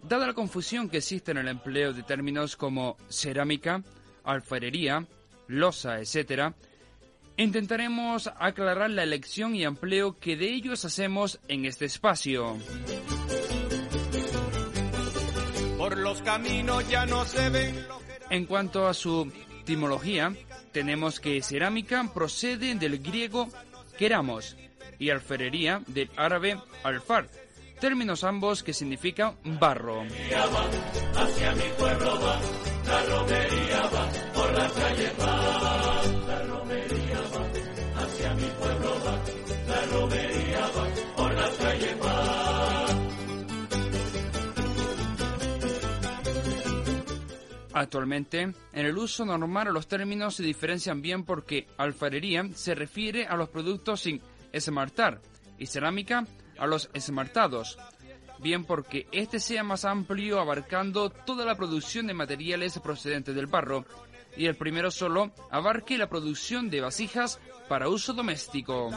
dada 0.03 0.29
la 0.29 0.35
confusión 0.35 0.89
que 0.89 0.99
existe 0.99 1.33
en 1.33 1.39
el 1.39 1.49
empleo 1.49 1.93
de 1.93 2.05
términos 2.05 2.57
como 2.57 2.97
cerámica, 3.09 3.83
alfarería, 4.25 5.05
losa, 5.53 6.01
etc., 6.01 6.55
intentaremos 7.37 8.31
aclarar 8.39 8.91
la 8.91 9.03
elección 9.03 9.55
y 9.55 9.65
empleo 9.65 10.19
que 10.19 10.37
de 10.37 10.53
ellos 10.53 10.85
hacemos 10.85 11.41
en 11.49 11.65
este 11.67 11.85
espacio. 11.85 12.57
Por 15.79 15.99
los 15.99 16.23
caminos 16.23 16.89
ya 16.89 17.07
no 17.07 17.25
se 17.25 17.49
ven. 17.51 17.87
En 18.31 18.47
cuanto 18.47 18.89
a 18.89 18.95
su 18.95 19.31
etimología, 19.61 20.33
tenemos 20.73 21.21
que 21.21 21.43
cerámica 21.43 22.11
procede 22.15 22.75
del 22.75 22.99
griego 22.99 23.49
queramos 23.99 24.57
y 24.99 25.11
alfarería 25.11 25.83
del 25.87 26.11
árabe 26.17 26.59
alfar, 26.83 27.29
términos 27.81 28.25
ambos 28.25 28.63
que 28.63 28.73
significan 28.73 29.37
barro. 29.45 30.03
Hacia 31.15 31.53
mi 31.53 31.69
pueblo 31.77 32.21
va, 32.21 32.41
la 32.93 33.01
romería 33.07 33.81
va, 33.95 34.05
por 34.35 34.53
la 34.53 34.69
calle 34.69 35.11
va, 35.21 35.35
la 36.29 36.39
romería 36.53 37.21
va, 37.35 38.03
hacia 38.03 38.35
mi 38.35 38.49
pueblo 38.61 38.91
la 39.69 39.81
romería 39.93 40.61
va, 40.77 40.85
por 41.17 41.35
la 41.35 41.49
calle 41.63 41.95
va. 42.05 42.87
Actualmente, 47.75 48.41
en 48.43 48.87
el 48.87 48.99
uso 48.99 49.25
normal 49.25 49.73
los 49.73 49.87
términos 49.89 50.35
se 50.35 50.43
diferencian 50.43 51.01
bien 51.01 51.25
porque 51.25 51.67
alfarería 51.79 52.47
se 52.55 52.75
refiere 52.75 53.27
a 53.27 53.37
los 53.37 53.49
productos 53.49 54.03
sin 54.03 54.21
esmartar 54.53 55.23
y 55.59 55.67
cerámica 55.67 56.27
a 56.59 56.67
los 56.67 56.91
esmartados, 56.93 57.79
bien 58.43 58.65
porque 58.65 59.07
este 59.13 59.39
sea 59.39 59.63
más 59.63 59.85
amplio 59.85 60.41
abarcando 60.41 61.11
toda 61.11 61.45
la 61.45 61.55
producción 61.55 62.07
de 62.07 62.15
materiales 62.15 62.79
procedentes 62.81 63.35
del 63.35 63.47
barro 63.47 63.85
y 64.37 64.47
el 64.47 64.57
primero 64.57 64.91
solo 64.91 65.33
abarque 65.51 65.99
la 65.99 66.09
producción 66.09 66.71
de 66.71 66.81
vasijas 66.81 67.39
para 67.69 67.89
uso 67.89 68.13
doméstico. 68.13 68.91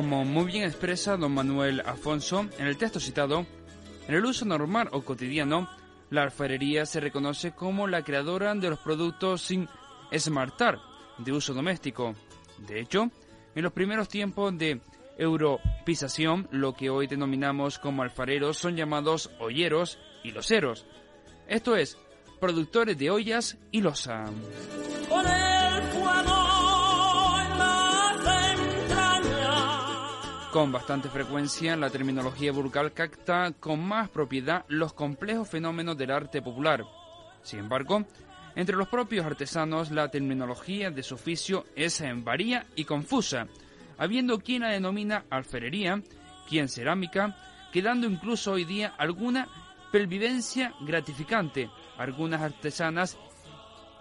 Como 0.00 0.24
muy 0.24 0.46
bien 0.46 0.64
expresa 0.64 1.18
don 1.18 1.34
Manuel 1.34 1.80
Afonso 1.80 2.46
en 2.58 2.66
el 2.66 2.78
texto 2.78 2.98
citado, 2.98 3.44
en 4.08 4.14
el 4.14 4.24
uso 4.24 4.46
normal 4.46 4.88
o 4.92 5.02
cotidiano, 5.02 5.68
la 6.08 6.22
alfarería 6.22 6.86
se 6.86 7.00
reconoce 7.00 7.52
como 7.52 7.86
la 7.86 8.02
creadora 8.02 8.54
de 8.54 8.70
los 8.70 8.78
productos 8.78 9.42
sin 9.42 9.68
esmartar 10.10 10.78
de 11.18 11.32
uso 11.32 11.52
doméstico. 11.52 12.14
De 12.66 12.80
hecho, 12.80 13.10
en 13.54 13.62
los 13.62 13.74
primeros 13.74 14.08
tiempos 14.08 14.56
de 14.56 14.80
europeización, 15.18 16.48
lo 16.50 16.72
que 16.72 16.88
hoy 16.88 17.06
denominamos 17.06 17.78
como 17.78 18.02
alfareros 18.02 18.56
son 18.56 18.76
llamados 18.76 19.30
olleros 19.38 19.98
y 20.24 20.30
loseros. 20.30 20.86
Esto 21.46 21.76
es, 21.76 21.98
productores 22.40 22.96
de 22.96 23.10
ollas 23.10 23.58
y 23.70 23.82
losa. 23.82 24.24
con 25.10 25.26
Con 30.52 30.72
bastante 30.72 31.08
frecuencia, 31.08 31.76
la 31.76 31.90
terminología 31.90 32.50
vulgar 32.50 32.90
capta 32.90 33.52
con 33.52 33.86
más 33.86 34.08
propiedad 34.08 34.64
los 34.66 34.92
complejos 34.92 35.48
fenómenos 35.48 35.96
del 35.96 36.10
arte 36.10 36.42
popular. 36.42 36.84
Sin 37.44 37.60
embargo, 37.60 38.04
entre 38.56 38.74
los 38.74 38.88
propios 38.88 39.24
artesanos, 39.24 39.92
la 39.92 40.10
terminología 40.10 40.90
de 40.90 41.04
su 41.04 41.14
oficio 41.14 41.66
es 41.76 42.02
varía 42.24 42.66
y 42.74 42.84
confusa, 42.84 43.46
habiendo 43.96 44.40
quien 44.40 44.62
la 44.62 44.70
denomina 44.70 45.24
alfarería, 45.30 46.02
aquí 46.44 46.58
en 46.58 46.68
cerámica, 46.68 47.36
quedando 47.72 48.08
incluso 48.08 48.50
hoy 48.50 48.64
día 48.64 48.92
alguna 48.98 49.46
pervivencia 49.92 50.74
gratificante. 50.80 51.70
Algunas 51.96 52.42
artesanas 52.42 53.16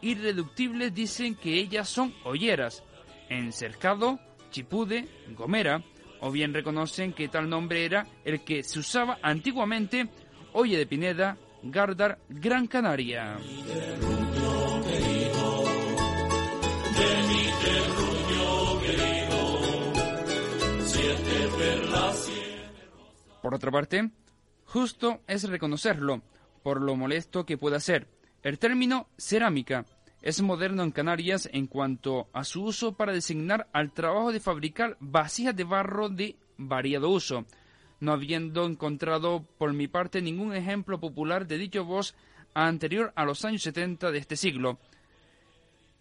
irreductibles 0.01 0.95
dicen 0.95 1.35
que 1.35 1.59
ellas 1.59 1.87
son 1.87 2.11
olleras. 2.23 2.83
En 3.29 3.53
Cercado, 3.53 4.19
Chipude, 4.49 5.07
Gomera, 5.37 5.83
o 6.21 6.31
bien 6.31 6.53
reconocen 6.53 7.13
que 7.13 7.27
tal 7.27 7.49
nombre 7.49 7.85
era 7.85 8.07
el 8.25 8.41
que 8.41 8.63
se 8.63 8.79
usaba 8.79 9.17
antiguamente, 9.21 10.09
Oye 10.53 10.77
de 10.77 10.87
Pineda, 10.87 11.37
Gardar, 11.61 12.17
Gran 12.29 12.67
Canaria. 12.67 13.37
Por 23.41 23.55
otra 23.55 23.71
parte, 23.71 24.09
justo 24.65 25.21
es 25.27 25.47
reconocerlo, 25.47 26.21
por 26.63 26.81
lo 26.81 26.95
molesto 26.95 27.45
que 27.45 27.57
pueda 27.57 27.79
ser. 27.79 28.07
El 28.43 28.59
término 28.59 29.07
cerámica 29.17 29.85
es 30.21 30.41
moderno 30.41 30.83
en 30.83 30.91
Canarias 30.91 31.49
en 31.51 31.67
cuanto 31.67 32.27
a 32.33 32.43
su 32.43 32.63
uso 32.63 32.93
para 32.93 33.13
designar 33.13 33.67
al 33.71 33.91
trabajo 33.91 34.31
de 34.31 34.39
fabricar 34.39 34.97
vasijas 34.99 35.55
de 35.55 35.63
barro 35.63 36.09
de 36.09 36.35
variado 36.57 37.09
uso, 37.09 37.45
no 37.99 38.11
habiendo 38.11 38.65
encontrado 38.65 39.45
por 39.57 39.73
mi 39.73 39.87
parte 39.87 40.21
ningún 40.21 40.53
ejemplo 40.53 40.99
popular 40.99 41.47
de 41.47 41.57
dicho 41.57 41.85
voz 41.85 42.15
anterior 42.53 43.13
a 43.15 43.23
los 43.23 43.45
años 43.45 43.61
70 43.63 44.11
de 44.11 44.17
este 44.17 44.35
siglo. 44.35 44.79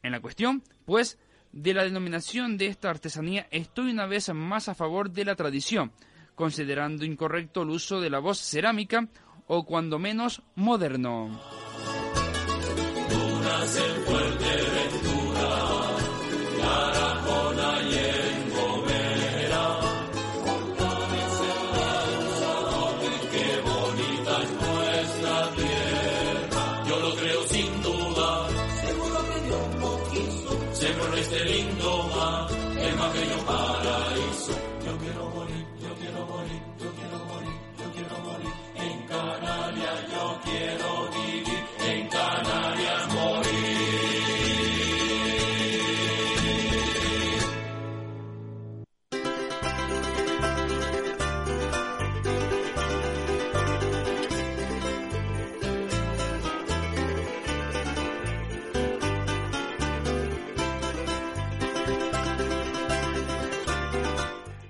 En 0.02 0.12
la 0.12 0.20
cuestión, 0.20 0.62
pues, 0.85 1.18
de 1.52 1.74
la 1.74 1.85
denominación 1.85 2.59
de 2.59 2.66
esta 2.66 2.90
artesanía 2.90 3.46
estoy 3.50 3.90
una 3.90 4.07
vez 4.07 4.33
más 4.35 4.68
a 4.68 4.74
favor 4.74 5.11
de 5.11 5.24
la 5.24 5.35
tradición, 5.35 5.92
considerando 6.35 7.04
incorrecto 7.04 7.62
el 7.62 7.70
uso 7.70 8.00
de 8.00 8.11
la 8.11 8.18
voz 8.18 8.38
cerámica 8.38 9.09
o 9.46 9.64
cuando 9.64 9.98
menos 9.98 10.42
moderno. 10.54 11.67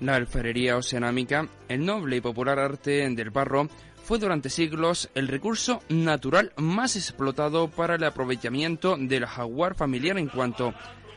La 0.09 0.17
alfarería 0.17 0.79
oceanámica, 0.79 1.47
el 1.69 1.85
noble 1.85 2.17
y 2.17 2.21
popular 2.23 2.59
arte 2.59 3.07
del 3.11 3.29
barro, 3.29 3.69
fue 4.05 4.19
durante 4.19 4.49
siglos 4.49 5.11
el 5.15 5.29
recurso 5.29 5.83
natural 5.91 6.51
más 6.57 6.97
explotado 6.97 7.69
para 7.69 7.97
el 7.97 8.05
aprovechamiento 8.05 8.97
del 8.99 9.27
jaguar 9.27 9.75
familiar 9.75 10.17
en 10.17 10.29
cuanto 10.29 10.73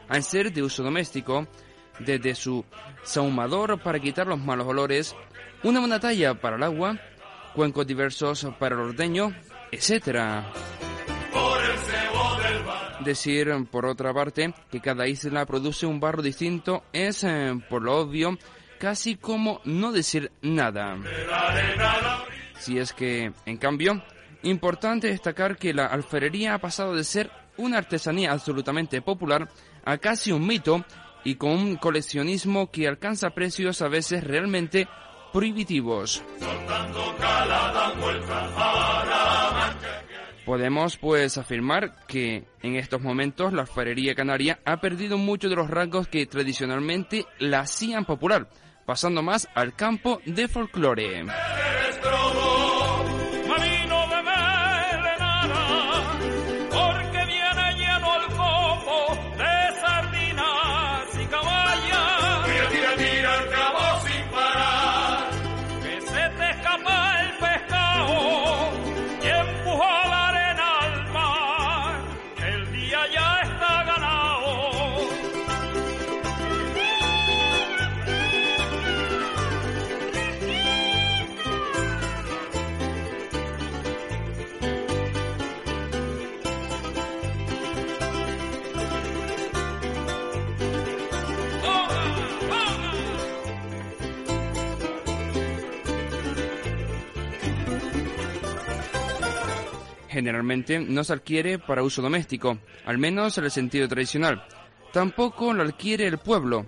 al 0.09 0.23
ser 0.23 0.51
de 0.51 0.61
uso 0.61 0.83
doméstico, 0.83 1.47
desde 1.99 2.35
su 2.35 2.65
sahumador 3.01 3.81
para 3.81 3.97
quitar 3.97 4.27
los 4.27 4.39
malos 4.39 4.67
olores, 4.67 5.15
una 5.63 5.79
buena 5.79 6.01
talla 6.01 6.33
para 6.33 6.57
el 6.57 6.63
agua, 6.63 6.99
cuencos 7.55 7.87
diversos 7.87 8.45
para 8.59 8.75
el 8.75 8.81
ordeño, 8.81 9.33
etc. 9.71 10.43
Decir, 13.05 13.53
por 13.71 13.85
otra 13.85 14.13
parte, 14.13 14.53
que 14.69 14.81
cada 14.81 15.07
isla 15.07 15.45
produce 15.45 15.85
un 15.85 16.01
barro 16.01 16.21
distinto 16.21 16.83
es, 16.91 17.23
eh, 17.23 17.53
por 17.69 17.83
lo 17.83 17.97
obvio, 17.97 18.37
casi 18.81 19.15
como 19.15 19.61
no 19.63 19.91
decir 19.91 20.31
nada. 20.41 20.97
Si 22.57 22.79
es 22.79 22.93
que, 22.93 23.31
en 23.45 23.57
cambio, 23.57 24.03
importante 24.41 25.07
destacar 25.07 25.57
que 25.57 25.71
la 25.71 25.85
alfarería 25.85 26.55
ha 26.55 26.57
pasado 26.57 26.95
de 26.95 27.03
ser 27.03 27.29
una 27.57 27.77
artesanía 27.77 28.31
absolutamente 28.31 29.03
popular 29.03 29.47
a 29.85 29.99
casi 29.99 30.31
un 30.31 30.47
mito 30.47 30.83
y 31.23 31.35
con 31.35 31.51
un 31.51 31.75
coleccionismo 31.75 32.71
que 32.71 32.87
alcanza 32.87 33.29
precios 33.29 33.83
a 33.83 33.87
veces 33.87 34.23
realmente 34.23 34.87
prohibitivos. 35.31 36.23
Podemos 40.43 40.97
pues 40.97 41.37
afirmar 41.37 42.07
que 42.07 42.45
en 42.63 42.75
estos 42.75 42.99
momentos 42.99 43.53
la 43.53 43.61
alfarería 43.61 44.15
canaria 44.15 44.59
ha 44.65 44.81
perdido 44.81 45.19
muchos 45.19 45.51
de 45.51 45.55
los 45.55 45.69
rasgos 45.69 46.07
que 46.07 46.25
tradicionalmente 46.25 47.27
la 47.37 47.59
hacían 47.59 48.05
popular, 48.05 48.49
pasando 48.91 49.21
más 49.21 49.47
al 49.55 49.73
campo 49.73 50.19
de 50.25 50.49
folclore. 50.49 51.23
Generalmente 100.11 100.79
no 100.79 101.03
se 101.03 101.13
adquiere 101.13 101.57
para 101.57 101.83
uso 101.83 102.01
doméstico, 102.01 102.59
al 102.85 102.97
menos 102.97 103.37
en 103.37 103.45
el 103.45 103.51
sentido 103.51 103.87
tradicional. 103.87 104.43
Tampoco 104.91 105.53
lo 105.53 105.63
adquiere 105.63 106.05
el 106.05 106.17
pueblo, 106.17 106.65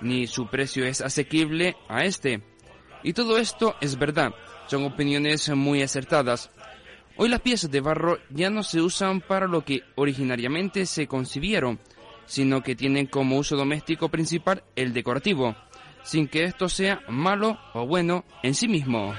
ni 0.00 0.26
su 0.26 0.48
precio 0.48 0.84
es 0.84 1.02
asequible 1.02 1.76
a 1.88 2.04
este. 2.04 2.42
Y 3.02 3.12
todo 3.12 3.38
esto 3.38 3.76
es 3.80 3.98
verdad, 3.98 4.32
son 4.66 4.84
opiniones 4.84 5.48
muy 5.50 5.82
acertadas. 5.82 6.50
Hoy 7.16 7.28
las 7.28 7.40
piezas 7.40 7.70
de 7.70 7.80
barro 7.80 8.18
ya 8.30 8.48
no 8.48 8.62
se 8.62 8.80
usan 8.80 9.20
para 9.20 9.46
lo 9.46 9.64
que 9.64 9.82
originariamente 9.96 10.86
se 10.86 11.06
concibieron, 11.06 11.78
sino 12.24 12.62
que 12.62 12.76
tienen 12.76 13.06
como 13.06 13.36
uso 13.36 13.56
doméstico 13.56 14.08
principal 14.08 14.62
el 14.74 14.94
decorativo, 14.94 15.54
sin 16.02 16.28
que 16.28 16.44
esto 16.44 16.68
sea 16.68 17.00
malo 17.08 17.58
o 17.74 17.86
bueno 17.86 18.24
en 18.42 18.54
sí 18.54 18.68
mismo. 18.68 19.14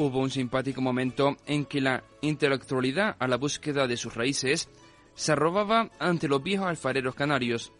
Hubo 0.00 0.20
un 0.20 0.30
simpático 0.30 0.80
momento 0.80 1.36
en 1.46 1.66
que 1.66 1.80
la 1.80 2.02
intelectualidad 2.22 3.16
a 3.18 3.28
la 3.28 3.36
búsqueda 3.36 3.86
de 3.86 3.96
sus 3.96 4.14
raíces 4.14 4.68
se 5.14 5.32
arrobaba 5.32 5.90
ante 5.98 6.28
los 6.28 6.42
viejos 6.42 6.66
alfareros 6.66 7.14
canarios, 7.14 7.72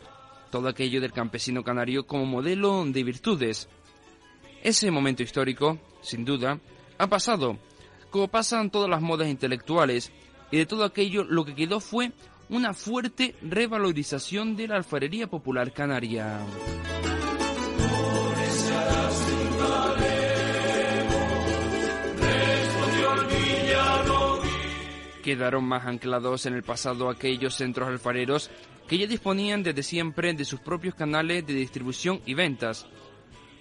todo 0.51 0.69
aquello 0.69 1.01
del 1.01 1.13
campesino 1.13 1.65
canario 1.65 2.07
como 2.07 2.27
modelo 2.27 2.85
de 2.85 3.05
virtudes. 3.05 3.69
Ese 4.63 4.91
momento 4.91 5.23
histórico, 5.23 5.79
sin 6.03 6.25
duda, 6.25 6.61
ha 6.99 7.07
pasado, 7.07 7.57
como 8.11 8.29
pasan 8.29 8.71
todas 8.71 8.91
las 8.91 9.01
modas 9.01 9.29
intelectuales, 9.29 10.13
y 10.51 10.59
de 10.59 10.67
todo 10.67 10.85
aquello 10.85 11.25
lo 11.25 11.45
que 11.45 11.55
quedó 11.55 11.81
fue 11.81 12.13
una 12.51 12.75
fuerte 12.75 13.35
revalorización 13.41 14.57
de 14.57 14.69
la 14.69 14.77
alfarería 14.77 15.29
popular 15.29 15.73
canaria. 15.73 16.41
Quedaron 25.23 25.65
más 25.65 25.87
anclados 25.87 26.47
en 26.47 26.55
el 26.55 26.63
pasado 26.63 27.09
aquellos 27.09 27.55
centros 27.55 27.89
alfareros 27.89 28.51
que 28.89 28.99
ya 28.99 29.07
disponían 29.07 29.63
desde 29.63 29.83
siempre 29.83 30.33
de 30.35 30.45
sus 30.45 30.61
propios 30.61 30.95
canales 30.95 31.47
de 31.47 31.55
distribución 31.55 32.21
y 32.27 32.35
ventas, 32.35 32.87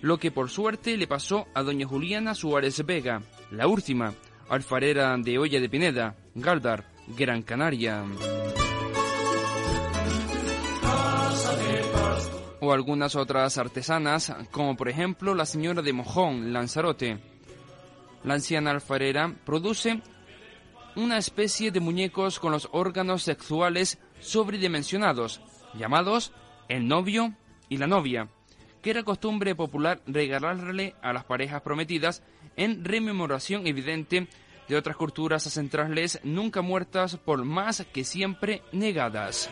lo 0.01 0.17
que 0.17 0.31
por 0.31 0.49
suerte 0.49 0.97
le 0.97 1.05
pasó 1.05 1.45
a 1.53 1.61
doña 1.61 1.85
Juliana 1.85 2.33
Suárez 2.33 2.83
Vega, 2.85 3.21
la 3.51 3.67
última, 3.67 4.13
alfarera 4.49 5.15
de 5.17 5.37
Olla 5.37 5.59
de 5.59 5.69
Pineda, 5.69 6.15
Galdar, 6.33 6.85
Gran 7.15 7.43
Canaria. 7.43 8.03
O 12.61 12.73
algunas 12.73 13.15
otras 13.15 13.57
artesanas, 13.57 14.33
como 14.51 14.75
por 14.75 14.89
ejemplo 14.89 15.35
la 15.35 15.45
señora 15.45 15.81
de 15.81 15.93
Mojón, 15.93 16.51
Lanzarote. 16.51 17.19
La 18.23 18.33
anciana 18.33 18.71
alfarera 18.71 19.33
produce 19.45 20.01
una 20.99 21.17
especie 21.17 21.71
de 21.71 21.79
muñecos 21.79 22.39
con 22.39 22.51
los 22.51 22.67
órganos 22.71 23.23
sexuales 23.23 23.97
sobredimensionados, 24.19 25.41
llamados 25.73 26.33
el 26.67 26.87
novio 26.87 27.33
y 27.69 27.77
la 27.77 27.87
novia, 27.87 28.27
que 28.81 28.89
era 28.89 29.03
costumbre 29.03 29.55
popular 29.55 30.01
regalarle 30.05 30.95
a 31.01 31.13
las 31.13 31.23
parejas 31.23 31.61
prometidas 31.61 32.21
en 32.57 32.83
rememoración 32.83 33.65
evidente 33.65 34.27
de 34.67 34.75
otras 34.75 34.97
culturas 34.97 35.45
ancestrales 35.45 36.19
nunca 36.23 36.61
muertas 36.61 37.15
por 37.17 37.45
más 37.45 37.85
que 37.93 38.03
siempre 38.03 38.61
negadas. 38.71 39.49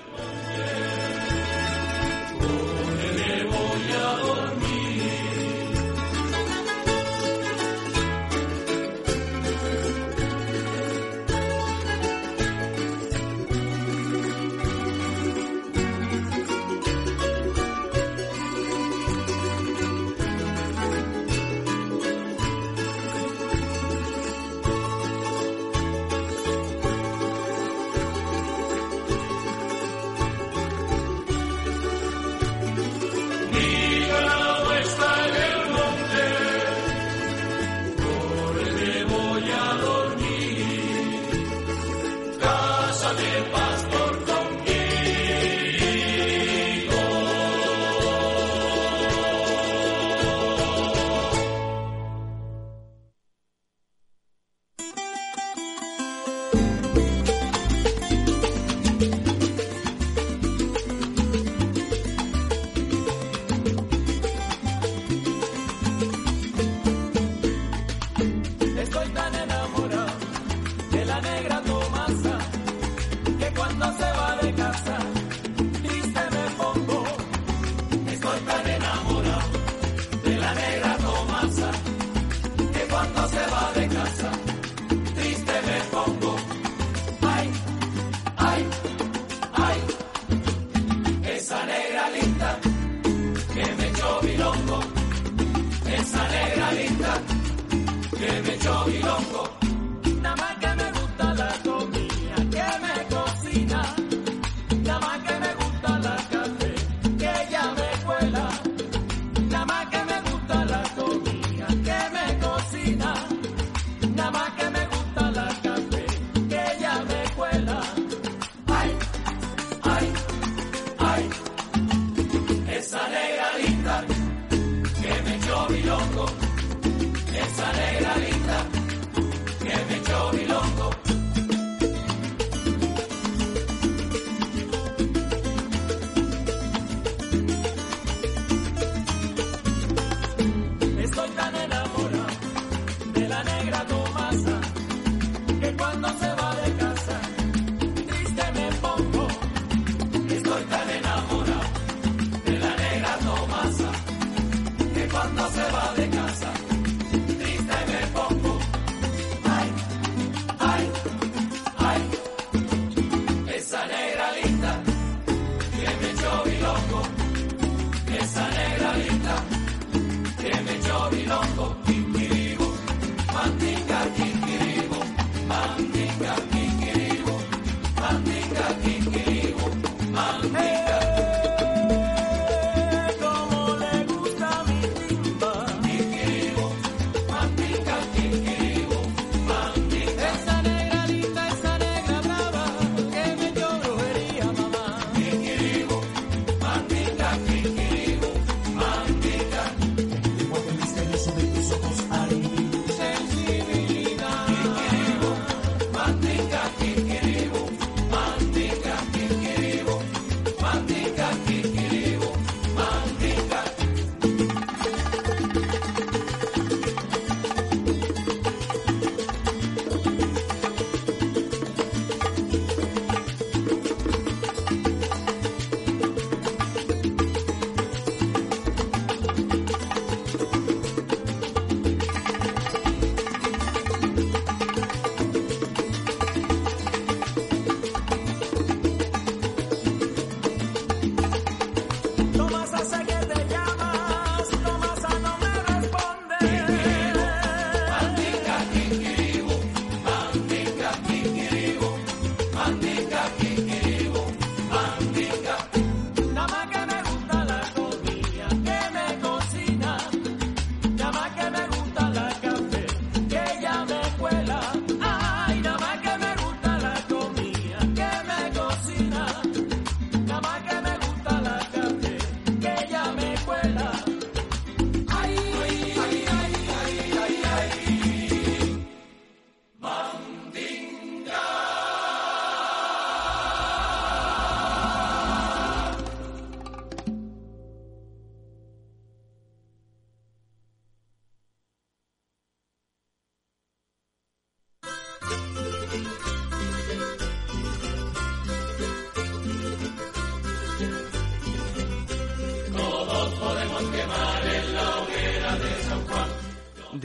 Me 99.03 99.66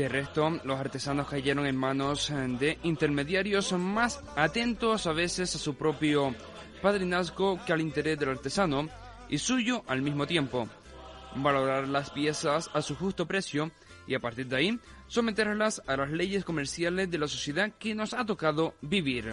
De 0.02 0.08
resto, 0.08 0.50
los 0.64 0.80
artesanos 0.80 1.28
cayeron 1.28 1.64
en 1.64 1.76
manos 1.76 2.28
eh, 2.30 2.34
de 2.34 2.76
intermediarios 2.82 3.72
más 3.74 4.20
atentos 4.34 5.06
a 5.06 5.12
veces 5.12 5.54
a 5.54 5.60
su 5.60 5.76
propio 5.76 6.34
padrinazgo 6.82 7.64
que 7.64 7.72
al 7.72 7.80
interés 7.80 8.18
del 8.18 8.30
artesano 8.30 8.88
y 9.28 9.38
suyo 9.38 9.84
al 9.86 10.02
mismo 10.02 10.26
tiempo. 10.26 10.68
Valorar 11.36 11.86
las 11.86 12.10
piezas 12.10 12.68
a 12.74 12.82
su 12.82 12.96
justo 12.96 13.26
precio 13.26 13.70
y 14.08 14.16
a 14.16 14.18
partir 14.18 14.48
de 14.48 14.56
ahí 14.56 14.80
someterlas 15.06 15.80
a 15.86 15.96
las 15.96 16.10
leyes 16.10 16.44
comerciales 16.44 17.08
de 17.08 17.18
la 17.18 17.28
sociedad 17.28 17.70
que 17.78 17.94
nos 17.94 18.12
ha 18.12 18.26
tocado 18.26 18.74
vivir. 18.80 19.32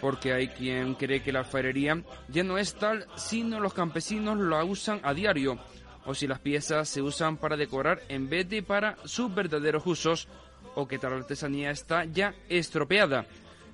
Porque 0.00 0.32
hay 0.32 0.46
quien 0.46 0.94
cree 0.94 1.20
que 1.20 1.32
la 1.32 1.40
alfarería 1.40 2.00
ya 2.28 2.44
no 2.44 2.58
es 2.58 2.74
tal, 2.74 3.08
sino 3.16 3.58
los 3.58 3.74
campesinos 3.74 4.38
la 4.38 4.62
usan 4.62 5.00
a 5.02 5.12
diario, 5.14 5.58
o 6.06 6.14
si 6.14 6.26
las 6.26 6.40
piezas 6.40 6.88
se 6.88 7.02
usan 7.02 7.36
para 7.36 7.56
decorar 7.56 8.02
en 8.08 8.28
vez 8.28 8.48
de 8.48 8.62
para 8.62 8.96
sus 9.04 9.34
verdaderos 9.34 9.86
usos, 9.86 10.28
o 10.74 10.88
que 10.88 10.98
tal 10.98 11.12
artesanía 11.12 11.70
está 11.70 12.04
ya 12.04 12.34
estropeada, 12.48 13.26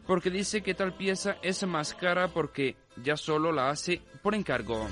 porque 0.06 0.30
dice 0.30 0.62
que 0.62 0.74
tal 0.74 0.94
pieza 0.94 1.36
es 1.42 1.66
más 1.66 1.94
cara 1.94 2.28
porque 2.28 2.76
ya 3.02 3.16
solo 3.16 3.52
la 3.52 3.70
hace 3.70 4.02
por 4.22 4.34
encargo. 4.34 4.86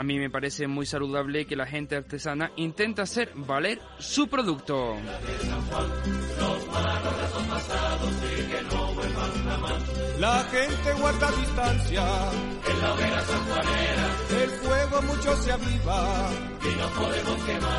A 0.00 0.02
mí 0.02 0.18
me 0.18 0.30
parece 0.30 0.66
muy 0.66 0.86
saludable 0.86 1.44
que 1.44 1.56
la 1.56 1.66
gente 1.66 1.94
artesana 1.94 2.52
intenta 2.56 3.02
hacer 3.02 3.32
valer 3.34 3.78
su 3.98 4.28
producto. 4.28 4.96
La 10.20 10.44
gente 10.50 10.92
guarda 11.00 11.30
distancia. 11.30 12.04
En 12.70 12.80
la 12.82 12.92
hoguera 12.92 13.24
sanjuanera. 13.24 14.06
El 14.42 14.50
fuego 14.50 15.02
mucho 15.02 15.34
se 15.38 15.50
aviva. 15.50 16.30
Y 16.62 16.78
no 16.78 16.88
podemos 16.88 17.42
quemar. 17.46 17.70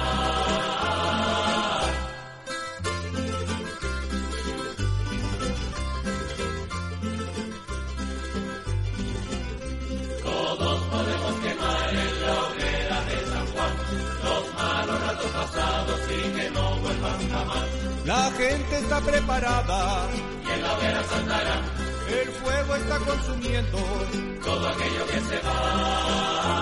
Todos 10.23 10.81
podemos 10.85 11.33
quemar 11.45 11.89
en 11.93 12.21
la 12.25 12.33
hoguera 12.41 13.05
de 13.05 13.17
San 13.33 13.45
Juan. 13.53 13.73
Los 14.23 14.53
malos 14.55 15.01
ratos 15.01 15.31
pasados 15.31 15.99
y 16.09 16.39
que 16.39 16.49
no 16.49 16.75
vuelvan 16.77 17.29
jamás. 17.29 17.67
La 18.05 18.31
gente 18.31 18.77
está 18.79 18.99
preparada. 18.99 20.07
Y 20.43 20.51
en 20.53 20.63
la 20.63 20.73
hoguera 20.73 21.03
saltará. 21.03 21.80
El 22.12 22.28
fuego 22.28 22.76
está 22.76 22.97
consumiendo 22.99 23.78
todo 24.43 24.68
aquello 24.68 25.07
que 25.07 25.20
se 25.22 25.38
va. 25.47 26.61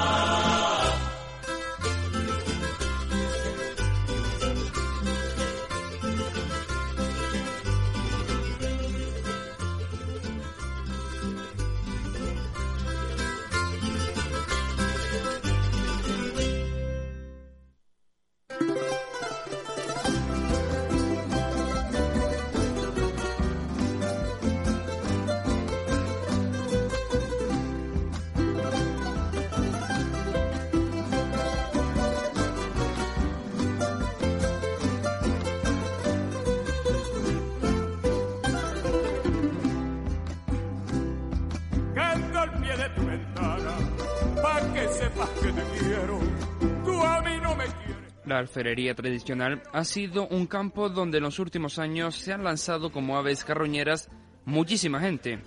La 48.48 48.96
tradicional 48.96 49.62
ha 49.74 49.84
sido 49.84 50.28
un 50.28 50.48
campo 50.48 50.90
donde 50.90 51.18
en 51.18 51.24
los 51.24 51.40
últimos 51.40 51.78
años 51.78 52.16
se 52.16 52.32
han 52.32 52.44
lanzado 52.44 52.92
como 52.92 53.18
aves 53.18 53.44
carroñeras 53.44 54.10
muchísima 54.46 55.02
gente, 55.02 55.40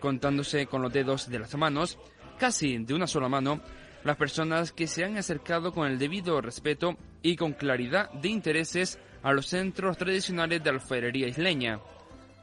contándose 0.00 0.66
con 0.66 0.82
los 0.82 0.92
dedos 0.92 1.30
de 1.30 1.38
las 1.38 1.54
manos, 1.56 1.98
casi 2.38 2.76
de 2.78 2.92
una 2.92 3.06
sola 3.06 3.28
mano, 3.28 3.62
las 4.04 4.16
personas 4.16 4.72
que 4.72 4.86
se 4.86 5.04
han 5.04 5.16
acercado 5.16 5.72
con 5.72 5.86
el 5.86 5.98
debido 5.98 6.40
respeto 6.40 6.96
y 7.22 7.36
con 7.36 7.54
claridad 7.54 8.10
de 8.12 8.28
intereses 8.28 8.98
a 9.22 9.32
los 9.32 9.46
centros 9.46 9.96
tradicionales 9.96 10.62
de 10.62 10.70
alfarería 10.70 11.28
isleña. 11.28 11.80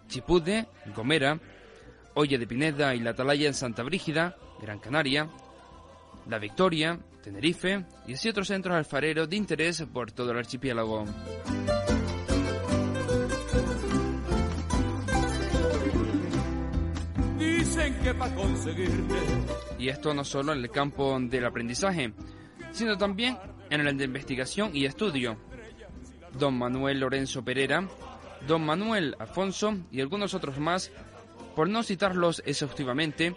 Chipude, 0.07 0.67
Gomera, 0.95 1.39
Olla 2.15 2.37
de 2.37 2.47
Pineda 2.47 2.95
y 2.95 2.99
La 2.99 3.11
Atalaya 3.11 3.47
en 3.47 3.53
Santa 3.53 3.83
Brígida, 3.83 4.37
Gran 4.59 4.79
Canaria, 4.79 5.29
La 6.29 6.39
Victoria, 6.39 6.99
Tenerife 7.23 7.85
y 8.07 8.13
así 8.13 8.29
otros 8.29 8.47
centros 8.47 8.75
alfareros 8.75 9.29
de 9.29 9.35
interés 9.35 9.83
por 9.91 10.11
todo 10.11 10.31
el 10.31 10.37
archipiélago. 10.37 11.05
Dicen 17.37 17.99
que 18.01 18.13
para 18.13 18.35
conseguirte 18.35 19.15
Y 19.79 19.89
esto 19.89 20.13
no 20.13 20.23
solo 20.23 20.53
en 20.53 20.59
el 20.59 20.69
campo 20.69 21.17
del 21.19 21.45
aprendizaje, 21.45 22.13
sino 22.71 22.97
también 22.97 23.37
en 23.69 23.87
el 23.87 23.97
de 23.97 24.05
investigación 24.05 24.75
y 24.75 24.85
estudio. 24.85 25.37
Don 26.37 26.57
Manuel 26.57 26.99
Lorenzo 26.99 27.43
Pereira, 27.43 27.87
Don 28.47 28.65
Manuel 28.65 29.15
Afonso 29.19 29.77
y 29.91 30.01
algunos 30.01 30.33
otros 30.33 30.59
más, 30.59 30.91
por 31.55 31.69
no 31.69 31.83
citarlos 31.83 32.43
exhaustivamente, 32.45 33.35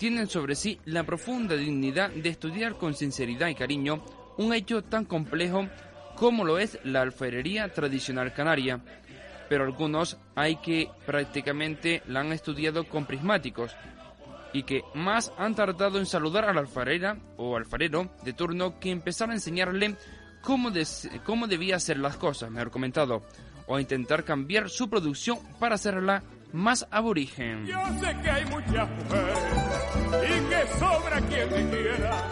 tienen 0.00 0.28
sobre 0.28 0.54
sí 0.54 0.80
la 0.86 1.04
profunda 1.04 1.56
dignidad 1.56 2.08
de 2.08 2.30
estudiar 2.30 2.78
con 2.78 2.94
sinceridad 2.94 3.48
y 3.48 3.54
cariño 3.54 4.02
un 4.38 4.54
hecho 4.54 4.82
tan 4.82 5.04
complejo 5.04 5.68
como 6.16 6.42
lo 6.42 6.58
es 6.58 6.78
la 6.84 7.02
alfarería 7.02 7.70
tradicional 7.70 8.32
canaria. 8.32 8.80
Pero 9.50 9.64
algunos 9.64 10.16
hay 10.34 10.56
que 10.56 10.88
prácticamente 11.04 12.02
la 12.08 12.20
han 12.20 12.32
estudiado 12.32 12.84
con 12.84 13.04
prismáticos 13.04 13.76
y 14.54 14.62
que 14.62 14.84
más 14.94 15.34
han 15.36 15.54
tardado 15.54 15.98
en 15.98 16.06
saludar 16.06 16.46
a 16.46 16.54
la 16.54 16.60
alfarera 16.60 17.18
o 17.36 17.54
alfarero 17.58 18.10
de 18.24 18.32
turno 18.32 18.80
que 18.80 18.90
empezar 18.90 19.28
a 19.28 19.34
enseñarle 19.34 19.96
cómo, 20.40 20.70
cómo 21.26 21.46
debía 21.46 21.76
hacer 21.76 21.98
las 21.98 22.16
cosas, 22.16 22.50
mejor 22.50 22.70
comentado, 22.70 23.22
o 23.66 23.78
intentar 23.78 24.24
cambiar 24.24 24.70
su 24.70 24.88
producción 24.88 25.40
para 25.58 25.74
hacerla 25.74 26.22
más 26.52 26.86
aborigen. 26.90 27.66
Yo 27.66 27.80
sé 28.00 28.16
que 28.22 28.30
hay 28.30 28.44
muchas 28.46 28.88
mujeres 28.90 29.38
y 30.24 30.48
que 30.48 30.78
sobra 30.78 31.20
quien 31.22 31.50
me 31.50 31.70
quiera, 31.76 32.24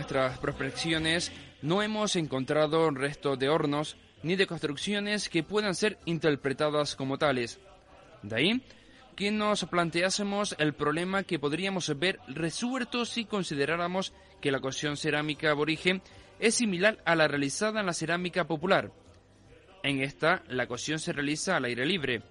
nuestras 0.00 0.38
prospecciones 0.38 1.30
no 1.60 1.82
hemos 1.82 2.16
encontrado 2.16 2.90
restos 2.90 3.38
de 3.38 3.50
hornos 3.50 3.98
ni 4.22 4.34
de 4.34 4.46
construcciones 4.46 5.28
que 5.28 5.42
puedan 5.42 5.74
ser 5.74 5.98
interpretadas 6.06 6.96
como 6.96 7.18
tales. 7.18 7.60
De 8.22 8.34
ahí 8.34 8.62
que 9.14 9.30
nos 9.30 9.66
planteásemos 9.66 10.56
el 10.58 10.72
problema 10.72 11.24
que 11.24 11.38
podríamos 11.38 11.98
ver 11.98 12.18
resuelto 12.28 13.04
si 13.04 13.26
consideráramos 13.26 14.14
que 14.40 14.50
la 14.50 14.60
cocción 14.60 14.96
cerámica 14.96 15.50
aborigen 15.50 16.00
es 16.38 16.54
similar 16.54 16.96
a 17.04 17.14
la 17.14 17.28
realizada 17.28 17.80
en 17.80 17.86
la 17.86 17.92
cerámica 17.92 18.46
popular. 18.46 18.92
En 19.82 20.00
esta, 20.00 20.42
la 20.48 20.66
cocción 20.66 20.98
se 20.98 21.12
realiza 21.12 21.58
al 21.58 21.66
aire 21.66 21.84
libre. 21.84 22.22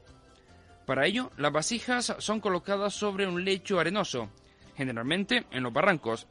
Para 0.87 1.05
ello, 1.05 1.29
las 1.37 1.51
vasijas 1.51 2.15
son 2.17 2.39
colocadas 2.39 2.95
sobre 2.95 3.27
un 3.27 3.45
lecho 3.45 3.79
arenoso, 3.79 4.31
generalmente 4.75 5.45
en 5.51 5.61
los 5.61 5.71
barrancos, 5.71 6.25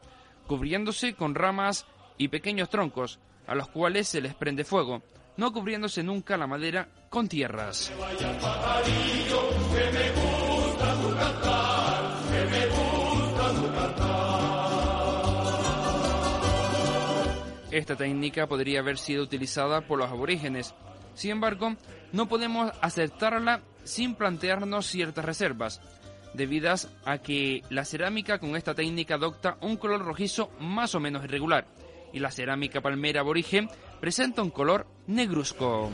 cubriéndose 0.48 1.14
con 1.14 1.36
ramas 1.36 1.86
y 2.16 2.26
pequeños 2.26 2.68
troncos, 2.68 3.20
a 3.46 3.54
los 3.54 3.68
cuales 3.68 4.08
se 4.08 4.20
les 4.20 4.34
prende 4.34 4.64
fuego, 4.64 5.02
no 5.36 5.52
cubriéndose 5.52 6.02
nunca 6.02 6.36
la 6.36 6.48
madera 6.48 6.88
con 7.08 7.28
tierras. 7.28 7.92
Esta 17.70 17.94
técnica 17.94 18.46
podría 18.48 18.80
haber 18.80 18.98
sido 18.98 19.22
utilizada 19.22 19.82
por 19.82 19.98
los 19.98 20.10
aborígenes. 20.10 20.74
Sin 21.14 21.32
embargo, 21.32 21.76
no 22.12 22.26
podemos 22.26 22.72
aceptarla 22.80 23.60
sin 23.84 24.14
plantearnos 24.14 24.86
ciertas 24.86 25.24
reservas, 25.24 25.80
debidas 26.38 26.88
a 27.04 27.18
que 27.18 27.62
la 27.68 27.84
cerámica 27.84 28.38
con 28.38 28.56
esta 28.56 28.74
técnica 28.74 29.16
adopta 29.16 29.58
un 29.60 29.76
color 29.76 30.00
rojizo 30.00 30.50
más 30.60 30.94
o 30.94 31.00
menos 31.00 31.24
irregular, 31.24 31.66
y 32.14 32.20
la 32.20 32.30
cerámica 32.30 32.80
palmera 32.80 33.20
aborigen 33.20 33.68
presenta 34.00 34.40
un 34.40 34.50
color 34.50 34.86
negruzco. 35.06 35.90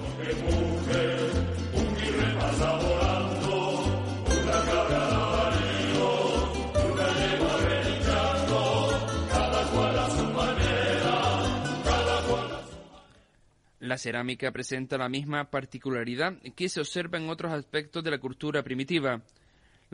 La 13.80 13.98
cerámica 13.98 14.50
presenta 14.50 14.96
la 14.96 15.08
misma 15.08 15.50
particularidad 15.50 16.38
que 16.56 16.68
se 16.68 16.80
observa 16.80 17.18
en 17.18 17.28
otros 17.28 17.52
aspectos 17.52 18.02
de 18.02 18.10
la 18.10 18.18
cultura 18.18 18.62
primitiva. 18.62 19.20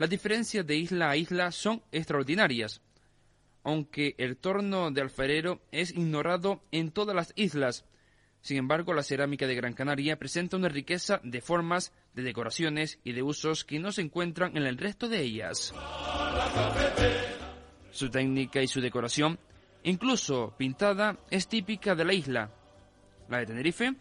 Las 0.01 0.09
diferencias 0.09 0.65
de 0.65 0.77
isla 0.77 1.11
a 1.11 1.15
isla 1.15 1.51
son 1.51 1.83
extraordinarias, 1.91 2.81
aunque 3.63 4.15
el 4.17 4.35
torno 4.35 4.89
de 4.89 4.99
alfarero 4.99 5.61
es 5.71 5.91
ignorado 5.91 6.63
en 6.71 6.89
todas 6.89 7.15
las 7.15 7.33
islas. 7.35 7.85
Sin 8.41 8.57
embargo, 8.57 8.95
la 8.95 9.03
cerámica 9.03 9.45
de 9.45 9.53
Gran 9.53 9.73
Canaria 9.73 10.17
presenta 10.17 10.57
una 10.57 10.69
riqueza 10.69 11.21
de 11.23 11.39
formas, 11.39 11.93
de 12.15 12.23
decoraciones 12.23 12.97
y 13.03 13.11
de 13.11 13.21
usos 13.21 13.63
que 13.63 13.77
no 13.77 13.91
se 13.91 14.01
encuentran 14.01 14.57
en 14.57 14.65
el 14.65 14.79
resto 14.79 15.07
de 15.07 15.21
ellas. 15.21 15.71
Su 17.91 18.09
técnica 18.09 18.59
y 18.63 18.67
su 18.67 18.81
decoración, 18.81 19.37
incluso 19.83 20.55
pintada, 20.57 21.19
es 21.29 21.47
típica 21.47 21.93
de 21.93 22.05
la 22.05 22.13
isla, 22.15 22.51
la 23.29 23.37
de 23.37 23.45
Tenerife, 23.45 23.93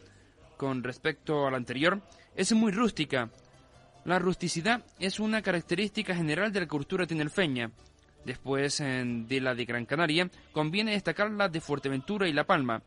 con 0.57 0.83
respecto 0.83 1.47
a 1.47 1.51
la 1.51 1.59
anterior, 1.59 2.01
es 2.35 2.55
muy 2.55 2.73
rústica. 2.73 3.31
La 4.05 4.19
rusticidad 4.19 4.83
es 4.99 5.21
una 5.21 5.43
característica 5.43 6.15
general 6.15 6.53
de 6.53 6.61
la 6.61 6.69
cultura 6.69 7.07
tinerfeña. 7.07 7.71
Después 8.25 8.79
de 8.79 9.41
la 9.41 9.55
de 9.55 9.65
Gran 9.65 9.87
Canaria, 9.87 10.31
conviene 10.53 10.93
destacar 10.93 11.31
la 11.31 11.49
de 11.49 11.61
Fuerteventura 11.61 12.29
y 12.29 12.33
La 12.33 12.45
Palma. 12.45 12.83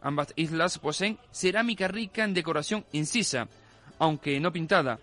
Ambas 0.00 0.32
islas 0.36 0.78
poseen 0.78 1.18
cerámica 1.30 1.88
rica 1.88 2.24
en 2.24 2.34
decoración 2.34 2.84
incisa, 2.92 3.48
aunque 3.98 4.40
no 4.40 4.52
pintada, 4.52 4.98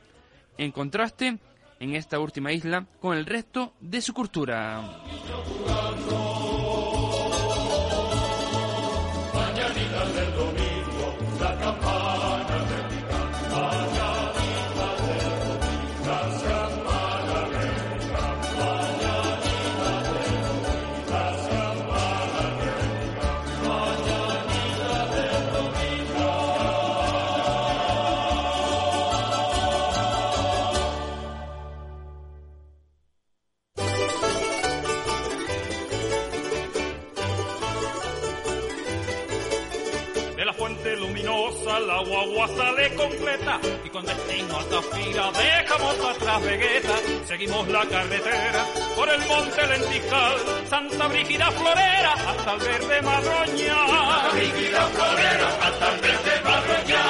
en 0.58 0.72
contraste 0.72 1.38
en 1.80 1.96
esta 1.96 2.20
última 2.20 2.52
isla 2.52 2.86
con 3.00 3.16
el 3.16 3.26
resto 3.26 3.74
de 3.80 4.02
su 4.02 4.14
cultura. 4.14 4.82
La 41.28 42.04
guagua 42.04 42.48
sale 42.48 42.96
completa 42.96 43.60
y 43.84 43.90
con 43.90 44.06
destino 44.06 44.58
a 44.58 44.64
Zafira 44.64 45.30
dejamos 45.32 46.00
atrás 46.16 46.42
Vegueta. 46.42 46.96
Seguimos 47.26 47.68
la 47.68 47.86
carretera 47.86 48.66
por 48.96 49.10
el 49.10 49.20
monte 49.28 49.68
Lentical, 49.68 50.38
Santa 50.70 51.08
Brígida 51.10 51.52
Florera 51.52 52.14
hasta 52.14 52.54
el 52.54 52.60
verde 52.60 53.02
Madroña. 53.02 53.76
Santa 53.88 54.30
Brígida 54.36 54.88
Florera 54.88 55.50
hasta 55.64 55.94
el 55.94 56.02
verde 56.02 56.42
Madroña. 56.46 57.04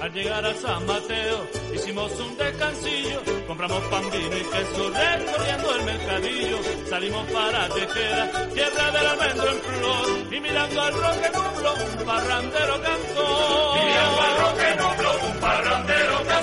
Al 0.00 0.12
llegar 0.12 0.46
a 0.46 0.54
San 0.54 0.86
Mateo 0.86 1.57
hicimos 1.88 2.20
un 2.20 2.36
descansillo, 2.36 3.22
compramos 3.46 3.80
pan, 3.84 4.10
vino 4.10 4.36
y 4.36 4.42
queso 4.42 4.90
recorriendo 4.90 5.74
el 5.74 5.82
mercadillo, 5.84 6.58
salimos 6.86 7.30
para 7.32 7.68
Tejeda, 7.70 8.48
tierra 8.52 8.90
del 8.90 9.06
almendro 9.06 9.50
en 9.52 9.60
flor, 9.60 10.34
y 10.34 10.40
mirando 10.40 10.82
al 10.82 10.92
roque 10.92 11.30
nublo, 11.34 11.74
un 11.74 12.04
parrandero 12.04 12.82
cantó. 12.82 13.74
Mirando 13.74 14.20
al 14.20 14.38
roque 14.38 14.76
nublo, 14.76 15.28
un 15.28 15.40
parrandero 15.40 16.16
cantó. 16.26 16.37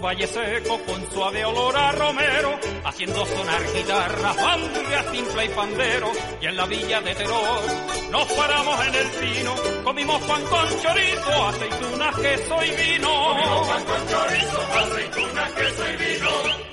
Por 0.00 0.10
Valle 0.10 0.26
Seco 0.26 0.78
con 0.86 1.10
suave 1.10 1.44
olor 1.44 1.76
a 1.76 1.92
romero, 1.92 2.58
haciendo 2.84 3.24
sonar 3.26 3.62
guitarra, 3.74 4.32
bandurria, 4.32 5.12
simple 5.12 5.44
y 5.44 5.48
pandero. 5.50 6.12
Y 6.40 6.46
en 6.46 6.56
la 6.56 6.66
villa 6.66 7.00
de 7.00 7.14
Teror 7.14 7.62
nos 8.10 8.32
paramos 8.32 8.86
en 8.86 8.94
el 8.94 9.08
pino, 9.08 9.54
comimos 9.84 10.22
pan 10.22 10.42
con 10.44 10.68
chorizo, 10.82 11.46
aceitunas, 11.48 12.16
queso 12.16 12.64
y 12.64 12.70
vino. 12.70 13.08
Comimos 13.08 13.68
pan 13.68 13.84
con 13.84 14.08
chorizo, 14.08 14.60
aceitunas, 14.72 15.50
queso 15.52 15.84
y 15.90 15.96
vino. 15.96 16.70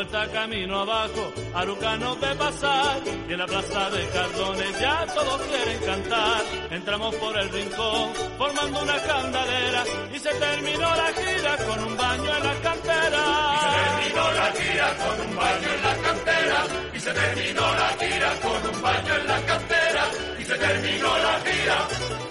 está 0.00 0.26
camino 0.28 0.80
abajo, 0.80 1.29
Arucano 1.60 2.14
de 2.14 2.34
pasar, 2.36 3.02
y 3.28 3.32
en 3.34 3.38
la 3.38 3.44
plaza 3.44 3.90
de 3.90 4.08
Cardones 4.08 4.80
ya 4.80 5.06
todos 5.14 5.42
quieren 5.42 5.78
cantar. 5.84 6.42
Entramos 6.70 7.14
por 7.16 7.38
el 7.38 7.50
rincón, 7.50 8.14
formando 8.38 8.80
una 8.80 8.98
candadera, 9.02 9.84
y 10.10 10.18
se 10.18 10.30
terminó 10.30 10.96
la 10.96 11.12
gira 11.12 11.56
con 11.58 11.84
un 11.84 11.96
baño 11.98 12.36
en 12.38 12.44
la 12.44 12.54
cantera. 12.62 13.22
Y 13.52 13.58
se 13.60 13.70
terminó 13.76 14.32
la 14.32 14.52
gira 14.52 14.96
con 15.04 15.20
un 15.28 15.36
baño 15.36 15.68
en 15.74 15.82
la 15.82 15.96
cantera, 16.08 16.66
y 16.94 16.98
se 16.98 17.12
terminó 17.12 17.74
la 17.74 17.88
gira 18.00 18.30
con 18.40 18.74
un 18.74 18.82
baño 18.82 19.14
en 19.16 19.26
la 19.26 19.40
cantera, 19.42 20.04
y 20.38 20.44
se 20.44 20.54
terminó 20.54 21.18
la 21.18 21.40
gira 21.40 22.29